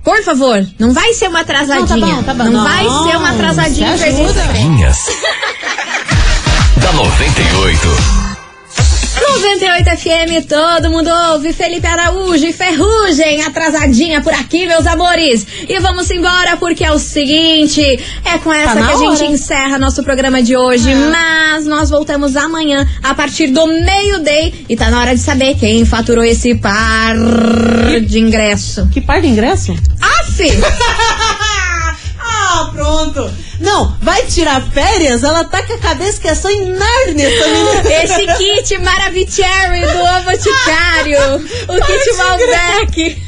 Por 0.06 0.22
favor, 0.22 0.64
não 0.78 0.92
vai 0.92 1.12
ser 1.14 1.26
uma 1.28 1.40
atrasadinha. 1.40 1.96
Não, 1.96 1.98
tá 1.98 2.06
bom, 2.06 2.22
tá 2.22 2.34
bom. 2.34 2.44
Não 2.44 2.52
Não, 2.52 2.62
vai 2.62 2.84
ser 2.84 3.16
uma 3.16 3.30
atrasadinha. 3.32 3.92
ajuda. 3.92 4.46
Da 6.80 6.92
98. 6.92 7.88
98 9.18 9.96
FM, 9.96 10.46
todo 10.46 10.90
mundo 10.90 11.08
ouve. 11.32 11.52
Felipe 11.52 11.86
Araújo 11.86 12.44
e 12.46 12.52
Ferrugem, 12.52 13.42
atrasadinha 13.42 14.20
por 14.20 14.32
aqui, 14.32 14.66
meus 14.66 14.86
amores. 14.86 15.44
E 15.68 15.78
vamos 15.80 16.08
embora, 16.10 16.56
porque 16.58 16.84
é 16.84 16.92
o 16.92 16.98
seguinte: 16.98 17.80
é 18.24 18.38
com 18.38 18.52
essa 18.52 18.74
Tá 18.74 18.86
que 18.86 18.92
a 18.92 18.96
gente 18.96 19.22
hora. 19.22 19.32
encerra 19.32 19.78
nosso 19.78 20.02
programa 20.04 20.42
de 20.42 20.56
hoje. 20.56 20.94
Mas 20.94 21.66
nós 21.66 21.90
voltamos 21.90 22.36
amanhã, 22.36 22.86
a 23.02 23.14
partir 23.14 23.48
do 23.48 23.66
meio-day. 23.66 24.66
E 24.68 24.76
tá 24.76 24.90
na 24.90 25.00
hora 25.00 25.14
de 25.14 25.20
saber 25.20 25.54
quem 25.56 25.84
faturou 25.84 26.22
esse 26.22 26.54
par 26.54 27.14
de 28.06 28.18
ingresso. 28.20 28.86
Que 28.92 29.00
par 29.00 29.20
de 29.20 29.26
ingresso? 29.28 29.74
Aff! 30.26 31.96
Ah, 32.28 32.70
pronto. 32.72 33.30
Não, 33.60 33.96
vai 34.02 34.22
tirar 34.24 34.60
férias? 34.72 35.22
Ela 35.22 35.44
tá 35.44 35.62
com 35.62 35.74
a 35.74 35.78
cabeça 35.78 36.20
que 36.20 36.26
é 36.28 36.34
só 36.34 36.50
em 36.50 36.70
Nárnia, 36.70 37.28
essa 37.28 37.46
menina. 37.48 38.02
Esse 38.04 38.26
kit 38.38 38.78
Maravicherry 38.78 39.80
do 39.80 40.24
Boticário. 40.24 41.46
O 41.68 41.86
kit 41.86 42.12
Malbec. 42.16 43.22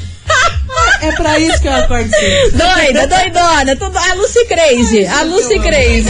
É 1.01 1.11
pra 1.13 1.39
isso 1.39 1.61
que 1.61 1.67
eu 1.67 1.73
acordo 1.75 2.09
cedo. 2.09 2.57
Doida, 2.57 3.07
doidona. 3.07 3.75
Tudo, 3.77 3.97
a 3.97 4.13
Lucy 4.15 4.45
Crazy. 4.45 5.07
A 5.07 5.23
Lucy 5.23 5.59
Crazy. 5.59 6.09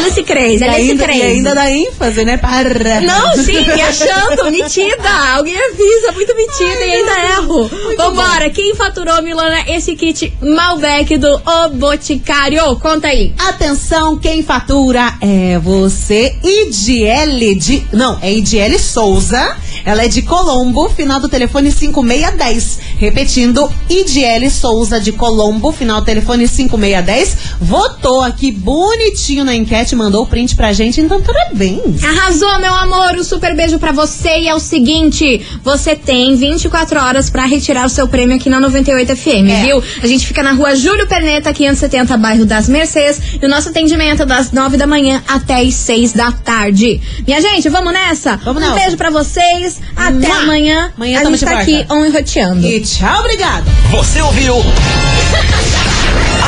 Lucy 0.00 0.22
Crazy, 0.22 0.64
E 0.64 0.68
Lucy 0.68 0.90
ainda, 0.90 1.12
e 1.12 1.22
ainda 1.22 1.54
dá 1.54 1.70
ênfase, 1.70 2.24
né? 2.24 2.36
Para. 2.36 3.00
Não, 3.00 3.36
sim, 3.36 3.64
me 3.64 3.82
achando, 3.82 4.50
metida. 4.50 5.08
Alguém 5.34 5.56
avisa, 5.56 6.12
muito 6.12 6.34
metida 6.34 6.84
e 6.86 6.92
ainda 6.92 7.18
erro. 7.34 7.70
Vambora, 7.96 8.50
quem 8.50 8.74
faturou, 8.74 9.22
Milana, 9.22 9.64
esse 9.68 9.94
kit 9.94 10.32
Malbec 10.40 11.16
do 11.18 11.34
O 11.34 11.68
Boticário? 11.70 12.76
Conta 12.76 13.08
aí. 13.08 13.32
Atenção, 13.38 14.18
quem 14.18 14.42
fatura 14.42 15.14
é 15.20 15.58
você, 15.58 16.34
Idiele 16.42 17.54
de. 17.54 17.86
Não, 17.92 18.18
é 18.20 18.32
Idiele 18.32 18.78
Souza. 18.78 19.56
Ela 19.84 20.04
é 20.04 20.08
de 20.08 20.22
Colombo, 20.22 20.88
final 20.90 21.20
do 21.20 21.28
telefone 21.28 21.70
5610. 21.70 22.78
Repetindo, 22.98 23.68
Idiele 23.88 24.50
Souza 24.50 25.00
de 25.00 25.12
Colombo, 25.12 25.72
final 25.72 26.00
do 26.00 26.04
telefone 26.04 26.46
5610. 26.46 27.36
Votou 27.60 28.20
aqui 28.22 28.52
bonitinho 28.52 29.44
na 29.44 29.54
enquete, 29.54 29.94
mandou 29.96 30.22
o 30.24 30.26
print 30.26 30.54
pra 30.56 30.72
gente, 30.72 31.00
então 31.00 31.20
parabéns. 31.22 32.02
Arrasou, 32.04 32.58
meu 32.60 32.74
amor. 32.74 33.14
Um 33.18 33.24
super 33.24 33.54
beijo 33.56 33.78
pra 33.78 33.92
você. 33.92 34.40
E 34.40 34.48
é 34.48 34.54
o 34.54 34.60
seguinte: 34.60 35.40
você 35.62 35.94
tem 35.96 36.36
24 36.36 37.00
horas 37.00 37.30
pra 37.30 37.44
retirar 37.46 37.86
o 37.86 37.88
seu 37.88 38.06
prêmio 38.08 38.36
aqui 38.36 38.48
na 38.48 38.60
98 38.60 39.16
FM, 39.16 39.48
É. 39.50 39.62
viu? 39.62 39.82
A 40.02 40.06
gente 40.06 40.26
fica 40.26 40.42
na 40.42 40.52
rua 40.52 40.74
Júlio 40.76 41.06
Perneta, 41.06 41.52
570, 41.52 42.16
bairro 42.16 42.44
das 42.44 42.68
Mercês. 42.68 43.20
E 43.40 43.44
o 43.44 43.48
nosso 43.48 43.68
atendimento 43.70 44.22
é 44.22 44.26
das 44.26 44.52
9 44.52 44.76
da 44.76 44.86
manhã 44.86 45.22
até 45.26 45.60
as 45.60 45.74
6 45.74 46.12
da 46.12 46.30
tarde. 46.32 47.00
Minha 47.26 47.40
gente, 47.40 47.68
vamos 47.68 47.92
nessa? 47.92 48.36
Vamos 48.44 48.62
um 48.62 48.66
nessa. 48.66 48.80
beijo 48.80 48.96
pra 48.96 49.10
vocês. 49.10 49.69
Até 49.96 50.12
Mua. 50.12 50.36
amanhã. 50.36 50.92
Amanhã 50.96 51.20
a 51.20 51.24
gente 51.24 51.44
tá 51.44 51.60
aqui 51.60 51.86
on 51.90 52.10
roteando. 52.10 52.66
E 52.66 52.80
tchau, 52.80 53.20
obrigado. 53.20 53.64
Você 53.90 54.20
ouviu? 54.20 54.56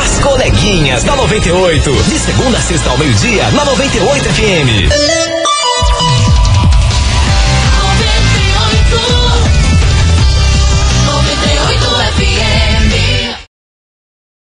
As 0.03 0.19
coleguinhas 0.19 1.03
da 1.03 1.15
98. 1.15 1.91
De 2.03 2.19
segunda 2.19 2.57
a 2.57 2.61
sexta 2.61 2.89
ao 2.89 2.97
meio-dia, 2.97 3.49
na 3.51 3.65
98 3.65 4.23
FM. 4.25 5.32